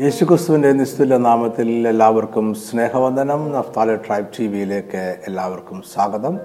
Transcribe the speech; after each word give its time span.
യേശുക്രിസ്തുവിന്റെ 0.00 0.72
നിസ്തുല 0.72 1.16
നാമത്തിൽ 1.16 1.88
എല്ലാവർക്കും 1.88 2.54
സ്നേഹവന്ദനം. 2.54 3.52
നഫ്താല 3.52 3.94
ട്രൈബ് 3.94 4.26
ടി 4.38 4.46
വിയിലേക്ക് 4.46 5.16
എല്ലാവർക്കും 5.26 5.82
സ്വാഗതം. 5.94 6.38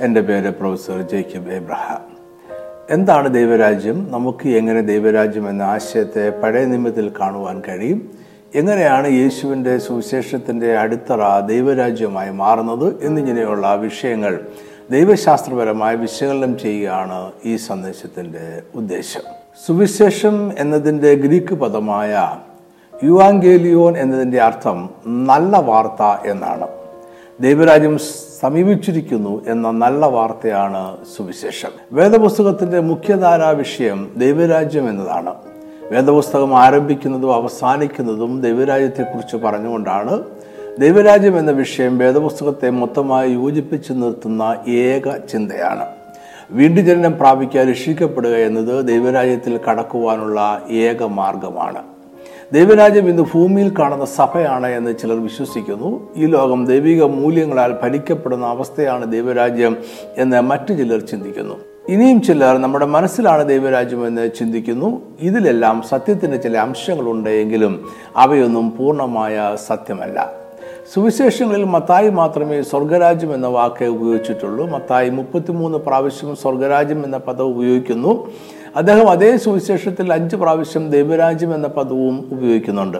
എന്റെ 0.00 0.20
പേര് 0.20 0.50
പ്രൊഫസർ 0.50 1.02
ജേക്കബ് 1.02 1.50
എബ്രഹാം. 1.50 2.00
എന്താണ് 2.90 3.34
ദൈവരാജ്യം? 3.34 4.12
നമുക്ക് 4.12 4.48
എങ്ങനെ 4.48 4.80
ദൈവരാജ്യം 4.80 5.50
എന്ന 5.50 5.62
ആശയത്തെ 5.62 6.30
പഴയ 6.30 6.64
നിമിത്തിൽ 6.64 7.12
കാണുവാൻ 7.20 7.62
കഴിയും? 7.68 8.10
എങ്ങനെയാണ് 8.54 9.08
യേശുവിന്റെ 9.08 9.78
സുവിശേഷത്തിന്റെ 9.78 10.78
അടിത്തറ 10.78 11.40
ദൈവരാജ്യമായി 11.40 12.30
മാറുന്നത് 12.30 13.04
എന്നിങ്ങനെയുള്ള 13.04 13.74
വിഷയങ്ങൾ 13.74 14.46
ദൈവശാസ്ത്രപരമായി 14.90 15.96
വിശകലനം 15.96 16.58
ചെയ്യുകയാണ് 16.58 17.32
ഈ 17.44 17.56
സന്ദേശത്തിന്റെ 17.56 18.62
ഉദ്ദേശം. 18.74 19.20
സുവിശേഷം 19.66 20.58
എന്നതിന്റെ 20.58 21.14
ഗ്രീക്ക് 21.14 21.54
പദമായ 21.54 22.36
യുവാങ്കേലിയോൻ 23.02 23.98
എന്നതിന്റെ 23.98 24.40
അർത്ഥം 24.40 24.90
നല്ല 25.06 25.58
വാർത്ത 25.60 26.30
എന്നാണ്. 26.30 26.66
ദൈവരാജ്യം 27.40 27.98
സമീപിച്ചിരിക്കുന്നു 28.40 29.42
എന്ന 29.48 29.70
നല്ല 29.70 30.06
വാർത്തയാണ് 30.06 30.96
സുവിശേഷം. 31.16 31.68
വേദപുസ്തകത്തിന്റെ 31.92 32.80
മുഖ്യധാരാ 32.80 33.50
വിഷയം 33.50 34.12
ദൈവരാജ്യം 34.16 34.88
എന്നതാണ്. 34.88 35.34
വേദപുസ്തകം 35.90 36.58
ആരംഭിക്കുന്നതും 36.58 37.34
അവസാനിക്കുന്നതും 37.34 38.40
ദൈവരാജ്യത്തെക്കുറിച്ച് 38.40 39.36
പറഞ്ഞുകൊണ്ടാണ് 39.36 40.22
ദൈവരാജ്യം 40.78 41.38
എന്ന 41.38 41.50
വിഷയം 41.50 41.98
വേദപുസ്തകത്തെ 41.98 42.70
മൊത്തമായി 42.70 43.32
യോജിപ്പിച്ചു 43.32 43.92
നിർത്തുന്ന 43.92 44.56
ഏക 44.68 45.16
ചിന്തയാണ്. 45.16 45.86
വീണ്ടും 46.50 46.84
ജനനം 46.84 47.18
പ്രാപിക്കാൻ 47.18 47.70
രക്ഷിക്കപ്പെടുക 47.70 48.30
എന്നത് 48.30 48.88
ദൈവരാജ്യത്തിൽ 48.88 49.60
കടക്കുവാനുള്ള 49.70 50.62
ഏക 50.70 51.02
മാർഗമാണ്. 51.02 51.93
ദൈവരാജ്യം 52.52 53.08
ഇന്ന് 53.08 53.22
ഭൂമിയിൽ 53.22 53.74
കാണുന്ന 53.78 54.04
സഭയാണ് 54.04 54.66
എന്ന് 54.66 54.94
ചിലർ 55.02 55.22
വിശ്വസിക്കുന്നു. 55.22 56.08
ഈ 56.16 56.26
ലോകം 56.26 56.66
ദൈവിക 56.66 57.04
മൂല്യങ്ങളാൽ 57.04 57.76
ഭരിക്കപ്പെടുന്ന 57.82 58.46
അവസ്ഥയാണ് 58.46 59.12
ദൈവരാജ്യം 59.12 59.76
എന്ന് 60.18 60.40
മറ്റു 60.40 60.74
ചിലർ 60.74 61.00
ചിന്തിക്കുന്നു. 61.00 61.54
ഇനിയും 61.88 62.22
ചിലർ 62.22 62.56
നമ്മുടെ 62.56 62.86
മനസ്സിലാണ് 62.86 63.48
ദൈവരാജ്യം 63.48 64.06
എന്ന് 64.06 64.30
ചിന്തിക്കുന്നു. 64.38 65.02
ഇതിലെല്ലാം 65.20 65.82
സത്യത്തിന്റെ 65.82 66.36
ചില 66.36 66.58
അംശങ്ങളുണ്ടെങ്കിലും 66.58 67.88
അവയൊന്നും 68.16 68.76
പൂർണമായ 68.76 69.56
സത്യമല്ല. 69.66 70.44
സുവിശേഷങ്ങളിൽ 70.94 71.64
മത്തായി 71.64 72.10
മാത്രമേ 72.10 72.62
സ്വർഗരാജ്യം 72.62 73.34
എന്ന 73.34 73.46
വാക്ക് 73.46 73.84
ഉപയോഗിച്ചിട്ടുള്ളൂ. 73.84 74.68
മത്തായി 74.68 75.10
മുപ്പത്തിമൂന്ന് 75.10 75.78
പ്രാവശ്യം 75.78 76.36
സ്വർഗരാജ്യം 76.36 77.04
എന്ന 77.04 77.16
പദം 77.16 77.44
ഉപയോഗിക്കുന്നു. 77.44 78.30
അദ്ദേഹം 78.76 79.10
അതേ 79.10 79.36
സുവിശേഷത്തിൽ 79.36 80.12
അഞ്ച് 80.12 80.36
പ്രാവശ്യം 80.36 80.90
ദൈവരാജ്യം 80.90 81.54
എന്ന 81.54 81.68
പദവും 81.68 82.28
ഉപയോഗിക്കുന്നുണ്ട്. 82.32 82.98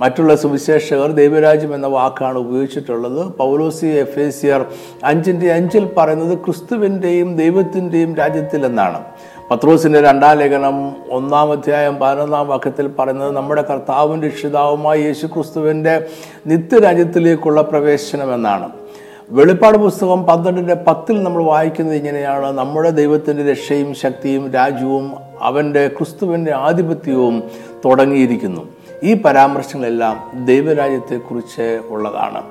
മറ്റുള്ള 0.00 0.36
സുവിശേഷകർ 0.36 1.10
ദൈവരാജ്യം 1.12 1.74
എന്ന 1.74 1.86
വാക്കാണ് 1.86 2.38
ഉപയോഗിച്ചിട്ടുള്ളത്. 2.38 3.26
പൗലോസി 3.26 3.86
എഫ് 3.86 4.20
എ 4.20 4.30
സിയർ 4.30 4.66
അഞ്ചിന്റെ 5.04 5.52
അഞ്ചിൽ 5.52 5.90
പറയുന്നത് 5.96 6.38
ക്രിസ്തുവിന്റെയും 6.38 7.36
ദൈവത്തിന്റെയും 7.36 8.16
രാജ്യത്തിൽ 8.16 8.66
എന്നാണ്. 8.66 9.04
പത്രോസിന്റെ 9.50 10.00
രണ്ടാം 10.00 10.38
ലേഖനം 10.38 10.92
ഒന്നാം 11.10 11.52
അധ്യായം 11.52 11.96
പതിനൊന്നാം 11.96 12.48
വാക്യത്തിൽ 12.48 12.88
പറയുന്നത് 12.88 13.30
നമ്മുടെ 13.30 13.62
കർത്താവും 13.62 14.22
രക്ഷിതാവുമായ 14.22 14.98
യേശു 14.98 15.26
ക്രിസ്തുവിന്റെ 15.26 16.06
നിത്യരാജ്യത്തിലേക്കുള്ള 16.46 17.60
പ്രവേശനം 17.60 18.34
എന്നാണ്. 18.34 18.81
വെളിപ്പാട് 19.30 19.78
പുസ്തകം 19.78 20.22
പന്ത്രണ്ടിന്റെ 20.22 20.74
പത്തിൽ 20.74 21.22
നമ്മൾ 21.22 21.42
വായിക്കുന്നത് 21.42 21.96
ഇങ്ങനെയാണ്. 21.96 22.58
നമ്മുടെ 22.58 22.90
ദൈവത്തിന്റെ 22.90 23.50
രക്ഷയും 23.50 23.94
ശക്തിയും 23.94 24.52
രാജ്യവും 24.52 25.12
അവന്റെ 25.40 25.88
ക്രിസ്തുവിന്റെ 25.88 26.52
ആധിപത്യവും 26.52 27.42
തുടങ്ങിയിരിക്കുന്നു. 27.84 28.60
ഈ 29.02 29.14
പരാമർശങ്ങളെല്ലാം 29.14 30.44
ദൈവരാജ്യത്തെക്കുറിച്ച് 30.44 31.80
ഉള്ളതാണ്. 31.88 32.42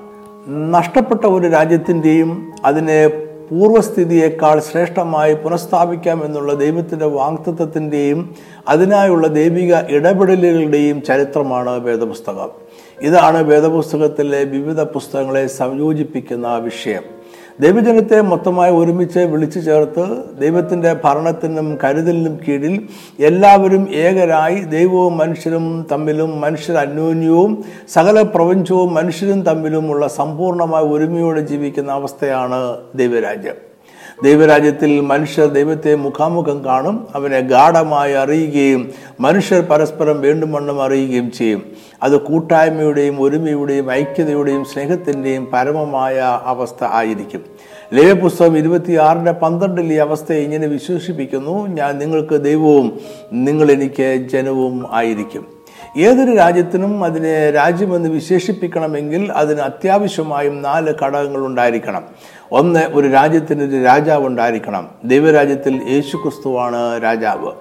നഷ്ടപ്പെട്ട 0.73 1.25
ഒരു 1.25 1.47
രാജ്യത്തിന്റെയും 1.47 2.51
അതിനെ 2.65 3.07
പൂർവസ്ഥിതിയേക്കാൾ 3.51 4.59
ശ്രേഷ്ഠമായി 4.59 5.33
പുനഃസ്ഥാപിക്കാം 5.33 6.25
എന്നുള്ള 6.25 6.53
ദൈവത്തിന്റെ 6.53 7.05
വാക്തത്വത്തിന്റെയും 7.05 8.35
അതിനായുള്ള 8.69 9.27
ദൈവിക 9.27 9.75
ഇടപെടലുകളുടെയും 9.75 11.01
ചരിത്രമാണ് 11.01 11.79
വേദപുസ്തകം. 11.79 12.70
ഇതാണ് 13.01 13.43
വേദപുസ്തകത്തിലെ 13.43 14.43
വിവിധ 14.43 14.81
പുസ്തകങ്ങളെ 14.81 15.47
സംയോജിപ്പിക്കുന്ന 15.47 16.57
വിഷയം. 16.57 17.03
ദൈവജനത്തെ 17.59 18.21
മൊത്തമായി 18.21 18.71
ഒരുമിച്ച് 18.71 19.19
വിളിച്ചു 19.19 19.59
ചേർത്ത് 19.59 20.05
ദൈവത്തിന്റെ 20.39 20.93
ഭരണത്തിനും 21.03 21.79
കരുതലിനും 21.83 22.39
കീഴിൽ 22.47 22.87
എല്ലാവരും 23.19 23.89
ഏകരായി 23.93 24.59
ദൈവവും 24.63 25.17
മനുഷ്യരും 25.17 25.87
തമ്മിലും 25.91 26.41
മനുഷ്യർ 26.41 26.77
അന്യോന്യവും 26.77 27.63
സകല 27.89 28.21
പ്രപഞ്ചവും 28.21 28.93
മനുഷ്യരും 28.93 29.41
തമ്മിലുമുള്ള 29.41 30.07
സമ്പൂർണമായ 30.07 30.83
ഒരുമയോടെ 30.83 31.41
ജീവിക്കുന്ന 31.41 31.91
അവസ്ഥയാണ് 31.91 32.77
ദൈവരാജ്യം. 32.95 33.70
ദൈവരാജ്യത്തിൽ 34.23 34.99
മനുഷ്യർ 34.99 35.45
ദൈവത്തെ 35.45 35.95
മുഖാമുഖം 35.95 36.65
കാണും 36.65 37.07
അവനെ 37.15 37.39
ഗാഠമായി 37.39 38.13
അറിയുകയും 38.13 38.91
മനുഷ്യർ 39.19 39.61
പരസ്പരം 39.61 40.21
വേണ്ടുമണ്ണം 40.21 40.83
അറിയുകയും 40.83 41.31
ചെയ്യും. 41.31 41.71
അത് 42.03 42.21
കൂട്ടായ്മയുടെയും 42.21 43.21
ഒരുമയുടെയും 43.21 43.91
ഐക്യതയുടെയും 43.91 44.65
സ്നേഹത്തിന്റെയും 44.65 45.45
പരമമായ 45.53 46.39
അവസ്ഥ 46.45 46.83
ആയിരിക്കും. 46.83 47.45
ലേവപുസ്തകം 47.93 48.57
ഇരുപത്തിയാറിന്റെ 48.57 49.31
പന്ത്രണ്ടിൽ 49.31 49.93
ഈ 49.93 49.97
അവസ്ഥയെ 49.97 50.39
ഇങ്ങനെ 50.39 50.67
വിശേഷിപ്പിക്കുന്നു 50.67 51.67
ഞാൻ 51.67 51.97
നിങ്ങൾക്ക് 51.97 52.41
ദൈവവും 52.43 52.99
നിങ്ങൾ 53.33 53.71
എനിക്ക് 53.71 54.27
ജനവും 54.31 54.85
ആയിരിക്കും. 54.91 55.61
ഏതൊരു 55.97 56.35
രാജ്യത്തിനും 56.35 57.03
അതിനെ 57.03 57.51
രാജ്യമെന്ന് 57.51 58.09
വിശേഷിപ്പിക്കണമെങ്കിൽ 58.09 59.31
അതിന് 59.31 59.61
അത്യാവശ്യമായും 59.61 60.61
നാല് 60.61 60.93
ഘടകങ്ങൾ 61.01 61.45
ഉണ്ടായിരിക്കണം. 61.45 62.03
ഒന്ന് 62.51 62.79
ഒരു 62.79 63.07
രാജ്യത്തിന് 63.07 63.63
ഒരു 63.63 63.83
രാജാവ് 63.83 64.27
ഉണ്ടായിരിക്കണം. 64.27 64.89
ദൈവരാജ്യത്തിൽ 65.05 65.81
യേശു 65.89 66.17
ക്രിസ്തുവാണ് 66.17 67.03
രാജാവ്. 67.03 67.51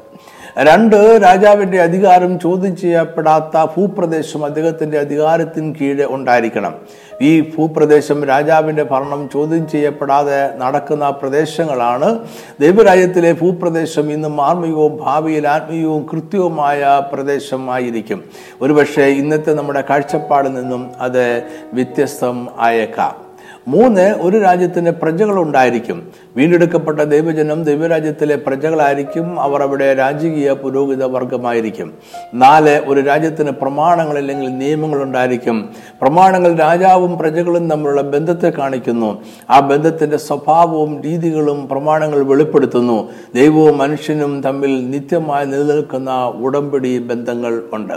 രണ്ട് 0.58 1.20
രാജാവിന്റെ 1.22 1.82
അധികാരം 1.82 2.38
ചോദ്യം 2.38 2.76
ചെയ്യപ്പെടാത്ത 2.76 3.64
ഭൂപ്രദേശം 3.64 4.44
അദ്ദേഹത്തിന്റെ 4.44 4.98
അധികാരത്തിന് 4.98 5.74
കീഴെ 5.74 6.06
ഉണ്ടായിരിക്കണം. 6.06 6.74
ഈ 7.22 7.40
ഭൂപ്രദേശം 7.40 8.24
രാജാവിന്റെ 8.24 8.82
ഭരണം 8.82 9.28
ചോദ്യം 9.32 9.68
ചെയ്യപ്പെടാതെ 9.68 10.56
നടക്കുന്ന 10.56 11.10
പ്രദേശങ്ങളാണ്. 11.10 12.18
ദൈവരാജ്യത്തിലെ 12.60 13.32
ഭൂപ്രദേശം 13.32 14.12
ഇന്ന് 14.12 14.28
മാർമികവും 14.28 14.96
ഭാവിയിൽ 14.96 15.48
ആത്മീയവും 15.48 16.06
കൃത്യവുമായ 16.12 17.02
പ്രദേശമായിരിക്കും. 17.12 18.24
ഒരുപക്ഷെ 18.62 19.02
ഇന്നത്തെ 19.02 19.54
നമ്മുടെ 19.54 19.84
കാഴ്ചപ്പാടിൽ 19.90 20.52
നിന്നും 20.54 20.90
അത് 21.00 21.42
വ്യത്യസ്തം 21.72 22.48
ആയേക്കാം. 22.58 23.29
മൂന്ന് 23.70 24.14
ഒരു 24.20 24.38
രാജ്യത്തിന് 24.38 24.90
പ്രജകളുണ്ടായിരിക്കും. 24.90 26.08
വീണ്ടെടുക്കപ്പെട്ട 26.36 27.00
ദൈവജനം 27.00 27.64
ദൈവരാജ്യത്തിലെ 27.64 28.36
പ്രജകളായിരിക്കും. 28.36 29.40
അവർ 29.40 29.62
അവിടെ 29.62 29.94
രാജകീയ 29.94 30.52
പുരോഹിത 30.52 31.04
വർഗമായിരിക്കും. 31.04 31.94
നാല് 32.34 32.80
ഒരു 32.86 33.00
രാജ്യത്തിന് 33.00 33.50
പ്രമാണങ്ങൾ 33.50 34.18
അല്ലെങ്കിൽ 34.18 34.58
നിയമങ്ങൾ 34.58 35.02
ഉണ്ടായിരിക്കും. 35.02 35.68
പ്രമാണങ്ങൾ 36.02 36.56
രാജാവും 36.56 37.18
പ്രജകളും 37.18 37.70
തമ്മിലുള്ള 37.70 38.02
ബന്ധത്തെ 38.02 38.50
കാണിക്കുന്നു. 38.50 39.22
ആ 39.50 39.60
ബന്ധത്തിന്റെ 39.60 40.16
സ്വഭാവവും 40.16 41.02
രീതികളും 41.02 41.68
പ്രമാണങ്ങൾ 41.68 42.22
വെളിപ്പെടുത്തുന്നു. 42.22 43.08
ദൈവവും 43.34 43.78
മനുഷ്യനും 43.78 44.42
തമ്മിൽ 44.42 44.90
നിത്യമായി 44.90 45.46
നിലനിൽക്കുന്ന 45.46 46.32
ഉടമ്പടി 46.36 46.98
ബന്ധങ്ങൾ 46.98 47.62
ഉണ്ട്. 47.72 47.94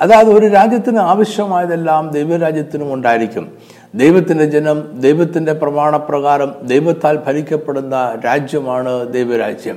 അതായത് 0.00 0.28
ഒരു 0.28 0.46
രാജ്യത്തിന് 0.46 0.98
ആവശ്യമായതെല്ലാം 0.98 2.10
ദൈവരാജ്യത്തിനും 2.10 2.94
ഉണ്ടായിരിക്കും. 2.94 3.48
ദൈവത്തിന്റെ 4.02 4.44
ജനം 4.44 4.78
ദൈവത്തിന്റെ 5.00 5.52
പ്രമാണപ്രകാരം 5.52 6.50
ദൈവത്താൽ 6.62 7.16
ഭരിക്കപ്പെടുന്ന 7.26 7.96
രാജ്യമാണ് 8.24 8.92
ദൈവരാജ്യം. 9.12 9.76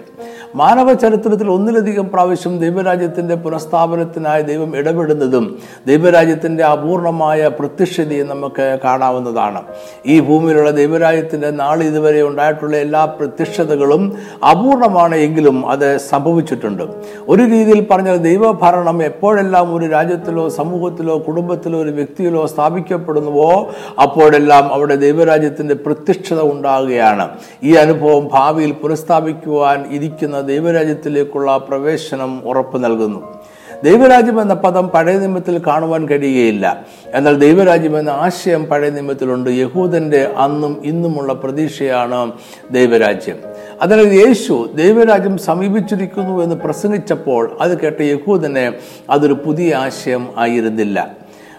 മാനവ 0.59 0.89
ചരിത്രത്തിൽ 0.93 1.47
ഒന്നിലധികം 1.51 2.05
പ്രാവശ്യം 2.13 2.59
ദൈവരാജ്യത്തിന്റെ 2.59 3.35
പുനഃസ്ഥാപനത്തിനായി 3.35 4.41
ദൈവം 4.41 4.77
ഇടപെടുന്നതും 4.77 5.45
ദൈവരാജ്യത്തിന്റെ 5.87 6.63
അപൂർണമായ 6.63 7.47
പ്രത്യക്ഷതയും 7.47 8.27
നമുക്ക് 8.27 8.79
കാണാവുന്നതാണ്. 8.83 9.61
ഈ 10.05 10.19
ഭൂമിയിലുള്ള 10.19 10.71
ദൈവരാജ്യത്തിന്റെ 10.71 11.49
നാൾ 11.61 11.83
ഇതുവരെ 11.83 12.21
ഉണ്ടായിട്ടുള്ള 12.21 12.77
എല്ലാ 12.77 13.05
പ്രത്യക്ഷതകളും 13.05 14.03
അപൂർണമാണ് 14.51 15.15
എങ്കിലും 15.15 15.69
അത് 15.69 15.87
സംഭവിച്ചിട്ടുണ്ട്. 15.97 16.83
ഒരു 17.27 17.43
രീതിയിൽ 17.53 17.87
പറഞ്ഞാൽ 17.91 18.17
ദൈവഭരണം 18.17 19.03
എപ്പോഴെല്ലാം 19.03 19.75
ഒരു 19.75 19.85
രാജ്യത്തിലോ 19.85 20.49
സമൂഹത്തിലോ 20.49 21.17
കുടുംബത്തിലോ 21.27 21.79
ഒരു 21.79 21.89
വ്യക്തിയിലോ 21.89 22.45
സ്ഥാപിക്കപ്പെടുന്നുവോ 22.45 23.51
അപ്പോഴെല്ലാം 24.01 24.73
അവിടെ 24.73 24.95
ദൈവരാജ്യത്തിന്റെ 24.95 25.73
പ്രത്യക്ഷത 25.85 26.41
ഉണ്ടാകുകയാണ്. 26.53 27.27
ഈ 27.63 27.73
അനുഭവം 27.75 28.29
ഭാവിയിൽ 28.33 28.71
പുനഃസ്ഥാപിക്കുവാൻ 28.71 29.79
ഇരിക്കുന്ന 29.91 30.35
ദൈവരാജ്യത്തിലേക്കുള്ള 30.47 31.57
പ്രവേശനം 31.57 32.49
ഉറപ്പ് 32.49 32.83
നൽകുന്നു. 32.83 33.37
ദൈവരാജ്യം 33.83 34.41
എന്ന 34.41 34.53
പദം 34.53 34.87
പഴയ 34.87 35.17
നിയമത്തിൽ 35.17 35.61
കാണുവാൻ 35.67 36.09
കഴിയുകയില്ല. 36.09 36.85
എന്നാൽ 37.13 37.35
ദൈവരാജ്യം 37.35 37.99
എന്ന 37.99 38.09
ആശയം 38.09 38.65
പഴയ 38.65 38.89
നിയമത്തിലുണ്ട്. 38.89 39.49
യഹൂദന്റെ 39.49 40.33
അന്നും 40.37 40.81
ഇന്നുമുള്ള 40.85 41.33
പ്രതീക്ഷയാണ് 41.33 42.31
ദൈവരാജ്യം. 42.71 43.35
അതിനാൽ 43.81 44.07
യേശു 44.07 44.69
ദൈവരാജ്യം 44.75 45.37
സമീപിച്ചിരിക്കുന്നു 45.37 46.43
എന്ന് 46.43 46.55
പ്രസംഗിച്ചപ്പോൾ 46.55 47.57
അത് 47.61 47.79
കേട്ട 47.79 48.01
യഹൂദനെ 48.01 48.73
അതൊരു 49.09 49.33
പുതിയ 49.33 49.75
ആശയം 49.75 50.27
ആയിരുന്നില്ല. 50.37 51.11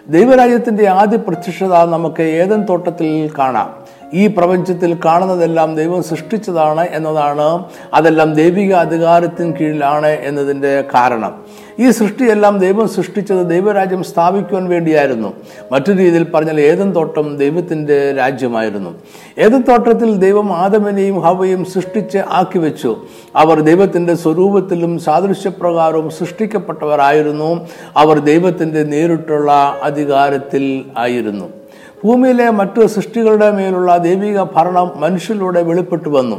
ദൈവരാജ്യത്തിന്റെ 0.08 0.88
ആദ്യ 0.88 1.16
പ്രത്യക്ഷത 1.16 1.72
നമുക്ക് 1.84 2.22
ഏതൻ 2.22 2.62
തോട്ടത്തിൽ 2.62 3.30
കാണാം? 3.38 3.87
ഈ 4.14 4.26
പ്രപഞ്ചത്തിൽ 4.26 4.98
കാണുന്നതെല്ലാം 5.04 5.76
ദൈവം 5.76 6.02
സൃഷ്ടിച്ചതാണ് 6.02 6.80
എന്നതാണ് 6.80 7.64
അതെല്ലാം 7.94 8.34
ദൈവിക 8.34 8.74
അധികാരത്തിന് 8.74 9.52
കീഴിലാണ് 9.56 10.06
എന്നതിന്റെ 10.06 10.84
കാരണം. 10.94 11.44
ഈ 11.78 11.90
സൃഷ്ടിയെല്ലാം 11.90 12.58
ദൈവം 12.58 12.88
സൃഷ്ടിച്ചത് 12.88 13.46
ദൈവരാജ്യം 13.46 14.04
സ്ഥാപിക്കുവാൻ 14.04 14.68
വേണ്ടിയായിരുന്നു. 14.68 15.32
മറ്റു 15.72 15.92
രീതിയിൽ 15.92 16.30
പറഞ്ഞാൽ 16.30 16.60
ഏതൻ 16.60 16.92
തോട്ടം 16.92 17.36
ദൈവത്തിന്റെ 17.36 18.12
രാജ്യമായിരുന്നു. 18.12 18.94
ഏതൻ 19.38 19.60
തോട്ടത്തിൽ 19.62 20.16
ദൈവം 20.16 20.52
ആദമനെയും 20.52 21.20
ഹവയും 21.20 21.64
സൃഷ്ടിച്ച് 21.64 22.18
ആക്കി 22.18 22.58
വെച്ചു. 22.58 22.96
അവർ 23.36 23.60
ദൈവത്തിന്റെ 23.60 24.14
സ്വരൂപത്തിലും 24.14 24.98
സാദൃശ്യപ്രകാരവും 24.98 26.10
സൃഷ്ടിക്കപ്പെട്ടവരായിരുന്നു. 26.10 27.68
അവർ 27.96 28.18
ദൈവത്തിന്റെ 28.18 28.82
നേരിട്ടുള്ള 28.82 29.78
അധികാരത്തിൽ 29.82 30.84
ആയിരുന്നു. 30.98 31.57
ഭൂമിയിലെ 32.04 32.50
മറ്റു 32.50 32.86
സൃഷ്ടികളുടെ 32.86 33.50
മേലുള്ള 33.50 33.96
ദൈവിക 33.96 34.42
ഭരണം 34.42 34.90
മനുഷ്യരിലൂടെ 34.96 35.62
വെളിപ്പെട്ടു 35.62 36.08
വന്നു. 36.08 36.36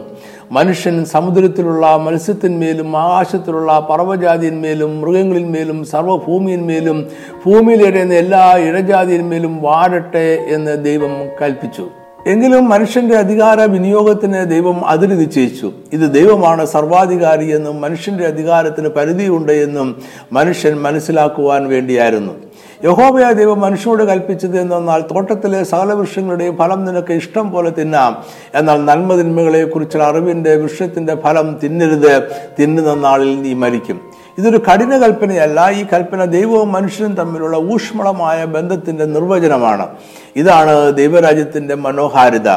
മനുഷ്യൻ 0.51 1.05
സമുദ്രത്തിലുള്ള 1.05 1.97
മത്സ്യത്തിന്മേലും 1.97 2.97
ആകാശത്തിലുള്ള 2.97 3.87
പർവജാതിന്മേലും 3.89 5.01
മൃഗങ്ങളിന്മേലും 5.01 5.85
സർവഭൂമിയിന്മേലും 5.85 7.07
ഭൂമിയിലിടയുന്ന 7.45 8.13
എല്ലാ 8.13 8.57
ഇഴജാതിന്മേലും 8.57 9.61
വാഴട്ടെ 9.61 10.45
എന്ന് 10.49 10.83
ദൈവം 10.83 11.13
കൽപ്പിച്ചു. 11.41 11.87
എങ്കിലും 12.27 12.69
മനുഷ്യന്റെ 12.69 13.15
അധികാര 13.15 13.61
വിനിയോഗത്തിന് 13.61 14.45
ദൈവം 14.49 14.85
അതിര് 14.85 15.19
നിശ്ചയിച്ചു. 15.19 15.71
ഇത് 15.93 16.13
ദൈവമാണ് 16.13 16.65
സർവാധികാരി 16.65 17.55
എന്നും 17.55 17.81
മനുഷ്യന്റെ 17.81 18.25
അധികാരത്തിന് 18.25 18.87
പരിധിയുണ്ട് 18.87 19.51
എന്നും 19.51 20.01
മനുഷ്യൻ 20.33 20.81
മനസ്സിലാക്കുവാൻ 20.81 21.67
വേണ്ടിയായിരുന്നു. 21.67 22.48
യഹോബയ 22.85 23.31
ദൈവം 23.33 23.61
മനുഷ്യനോട് 23.61 24.03
കൽപ്പിച്ചത് 24.03 24.59
എന്നാൽ 24.59 25.01
തോട്ടത്തിലെ 25.01 25.63
സകലവൃക്ഷങ്ങളുടെയും 25.63 26.57
ഫലം 26.57 26.85
നിനക്ക് 26.85 27.13
ഇഷ്ടം 27.13 27.51
പോലെ 27.51 27.69
തിന്നാം. 27.69 28.23
എന്നാൽ 28.55 28.85
നന്മതിന്മകളെ 28.85 29.63
കുറിച്ചുള്ള 29.63 30.03
അറിവിന്റെ 30.03 30.55
വൃക്ഷത്തിന്റെ 30.55 31.15
ഫലം 31.15 31.59
തിന്നരുത്. 31.63 32.23
തിന്നുന്ന 32.59 32.93
നാളിൽ 32.93 33.41
നീ 33.41 33.53
മരിക്കും. 33.53 34.01
ഇതൊരു 34.37 34.57
കഠിന 34.57 34.97
കൽപ്പനയല്ല 34.97 35.71
ഈ 35.71 35.85
കൽപ്പന 35.93 36.23
ദൈവവും 36.23 36.71
മനുഷ്യനും 36.71 37.15
തമ്മിലുള്ള 37.15 37.57
ഊഷ്മളമായ 37.57 38.45
ബന്ധത്തിന്റെ 38.45 39.05
നിർവചനമാണ്. 39.05 39.87
ഇതാണ് 40.35 40.93
ദൈവരാജ്യത്തിന്റെ 40.93 41.75
മനോഹാരിത. 41.75 42.49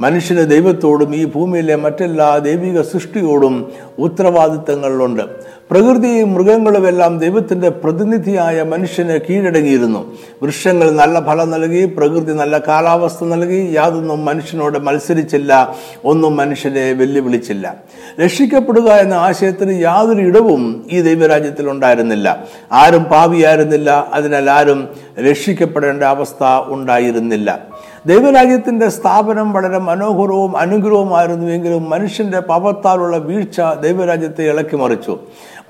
മനുഷ്യന് 0.00 0.50
ദൈവത്തോടും 0.50 1.14
ഈ 1.14 1.24
ഭൂമിയിലെ 1.24 1.76
മറ്റെല്ലാ 1.76 2.38
ദൈവിക 2.38 2.80
സൃഷ്ടിയോടും 2.80 3.72
ഉത്തരവാദിത്തങ്ങളുണ്ട്. 3.98 5.22
പ്രകൃതിയും 5.70 6.34
മൃഗങ്ങളുമെല്ലാം 6.34 7.18
ദൈവത്തിന്റെ 7.18 7.68
പ്രതിനിധിയായ 7.68 8.62
മനുഷ്യന് 8.62 9.18
കീഴടങ്ങിയിരുന്നു. 9.28 10.12
വൃക്ഷങ്ങൾ 10.42 10.90
നല്ല 10.90 11.20
ഫലം 11.26 11.50
നൽകി 11.50 11.84
പ്രകൃതി 11.84 12.32
നല്ല 12.32 12.58
കാലാവസ്ഥ 12.58 13.24
നൽകി 13.24 13.72
യാതൊന്നും 13.74 14.24
മനുഷ്യനോട് 14.24 14.78
മത്സരിച്ചില്ല 14.78 15.76
ഒന്നും 16.04 16.36
മനുഷ്യനെ 16.36 16.92
വെല്ലുവിളിച്ചില്ല. 16.92 17.76
രക്ഷിക്കപ്പെടുക 18.24 18.88
എന്ന 18.88 19.14
ആശയത്തിന് 19.14 19.80
യാതൊരു 19.82 20.20
ഇടവും 20.20 20.88
ഈ 20.92 21.00
ദൈവരാജ്യത്തിൽ 21.00 21.70
ഉണ്ടായിരുന്നില്ല. 21.70 22.46
ആരും 22.72 23.04
പാപിയായിരുന്നില്ല 23.04 24.08
അതിനാൽ 24.12 24.50
ആരും 24.50 24.88
രക്ഷിക്കപ്പെടേണ്ട 25.20 26.02
അവസ്ഥ 26.02 26.44
ഉണ്ടായിരുന്നില്ല. 26.64 27.68
ദൈവരാജ്യത്തിന്റെ 28.06 28.88
സ്ഥാപനം 28.88 29.52
വളരെ 29.52 29.78
മനോഹരവും 29.78 30.56
അനുഗ്രഹവുമായിരുന്നുവെങ്കിലും 30.56 31.90
മനുഷ്യന്റെ 31.90 32.40
പാപത്താലുള്ള 32.40 33.16
വീഴ്ച 33.16 33.60
ദൈവരാജ്യത്തെ 33.82 34.48
ഇളക്കി 34.48 34.76
മറിച്ചു. 34.76 35.18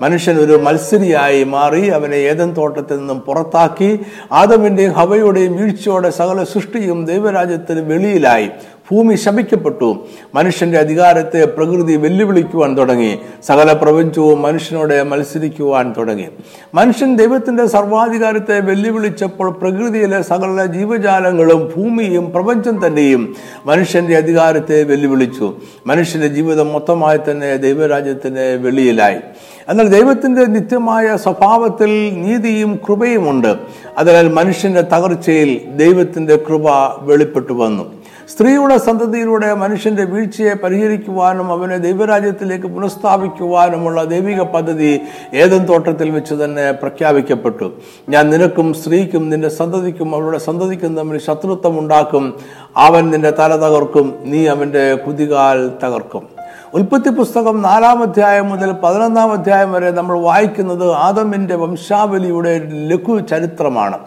മനുഷ്യൻ 0.01 0.37
ഒരു 0.37 0.53
മത്സരിയായി 0.63 1.43
മാറി 1.43 1.87
അവനെ 1.87 2.15
ഏതൻ 2.15 2.53
തോട്ടത്തിൽ 2.53 2.97
നിന്നും 2.97 3.19
പുറത്താക്കി. 3.19 3.99
ആദമിന്റെയും 4.31 4.91
ഹവയുടെയും 4.91 5.57
വീഴ്ചയോടെ 5.57 6.09
സകല 6.09 6.43
സൃഷ്ടിയും 6.43 7.05
ദൈവരാജ്യത്തിന് 7.05 7.79
വെളിയിലായി. 7.79 8.49
ഭൂമി 8.91 9.15
ശപിക്കപ്പെട്ടു. 9.15 10.05
മനുഷ്യന്റെ 10.35 10.77
അധികാരത്തെ 10.77 11.45
പ്രകൃതി 11.45 11.95
വെല്ലുവിളിക്കുവാൻ 11.95 12.77
തുടങ്ങി. 12.77 13.19
സകല 13.47 13.73
പ്രപഞ്ചവും 13.73 14.41
മനുഷ്യനോട് 14.41 15.03
മത്സരിക്കുവാൻ 15.03 15.93
തുടങ്ങി. 15.97 16.27
മനുഷ്യൻ 16.73 17.15
ദൈവത്തിന്റെ 17.15 17.65
സർവാധികാരത്തെ 17.65 18.59
വെല്ലുവിളിച്ചപ്പോൾ 18.59 19.51
പ്രകൃതിയിലെ 19.51 20.21
സകല 20.21 20.65
ജീവജാലങ്ങളും 20.65 21.73
ഭൂമിയും 21.77 22.31
പ്രപഞ്ചം 22.31 22.87
തന്നെയും 22.87 23.35
മനുഷ്യന്റെ 23.65 24.17
അധികാരത്തെ 24.17 24.83
വെല്ലുവിളിച്ചു. 24.83 25.53
മനുഷ്യന്റെ 25.87 26.27
ജീവിതം 26.27 26.73
മൊത്തമായി 26.73 27.19
തന്നെ 27.31 27.55
ദൈവരാജ്യത്തിന് 27.55 28.65
വെളിയിലായി. 28.65 29.17
എന്നാൽ 29.69 29.87
ദൈവത്തിന്റെ 29.87 30.45
നിത്യമായ 30.45 31.17
സ്വഭാവത്തിൽ 31.17 32.13
നീതിയും 32.13 32.79
കൃപയുമുണ്ട് 32.89 33.55
അതിനാൽ 33.97 34.33
മനുഷ്യന്റെ 34.33 34.81
തകർച്ചയിൽ 34.81 35.61
ദൈവത്തിന്റെ 35.75 36.35
കൃപ 36.35 36.65
വെളിപ്പെട്ടു 37.01 37.53
വന്നു. 37.53 37.98
സ്ത്രീയുടെ 38.31 38.77
സന്തതിയിലൂടെ 38.77 39.53
മനുഷ്യന്റെ 39.53 40.03
വീഴ്ചയെ 40.03 40.53
പരിഹരിക്കുവാനും 40.53 41.51
അവനെ 41.51 41.77
ദൈവരാജ്യത്തിലേക്ക് 41.77 42.67
പുനഃസ്ഥാപിക്കുവാനുമുള്ള 42.67 44.03
ദൈവിക 44.03 44.41
പദ്ധതി 44.41 45.01
ഏതൻ 45.33 45.65
തോട്ടത്തിൽ 45.65 46.09
വെച്ച് 46.09 46.35
തന്നെ 46.35 46.71
പ്രഖ്യാപിക്കപ്പെട്ടു. 46.71 47.71
ഞാൻ 48.09 48.29
നിനക്കും 48.29 48.73
സ്ത്രീക്കും 48.73 49.29
നിന്റെ 49.29 49.49
സന്തതിക്കും 49.49 50.15
അവളുടെ 50.15 50.37
സന്തതിക്കും 50.37 50.95
തമ്മിൽ 50.95 51.17
ശത്രുത്വം 51.17 51.79
ഉണ്ടാക്കും. 51.79 52.37
അവൻ 52.77 53.09
നിന്റെ 53.09 53.31
തല 53.31 53.55
തകർക്കും 53.55 54.15
നീ 54.23 54.47
അവന്റെ 54.47 54.95
കുതികാൽ 54.95 55.71
തകർക്കും. 55.83 56.25
ഉൽപ്പത്തി 56.73 57.09
പുസ്തകം 57.09 57.61
നാലാം 57.61 58.01
അധ്യായം 58.01 58.49
മുതൽ 58.49 58.71
പതിനൊന്നാം 58.71 59.31
അധ്യായം 59.31 59.71
വരെ 59.73 59.91
നമ്മൾ 59.91 60.19
വായിക്കുന്നത് 60.19 60.93
ആദമിന്റെ 60.93 61.55
വംശാവലിയുടെ 61.55 62.53
ലഘു 62.73 63.19
ചരിത്രമാണ്. 63.19 63.99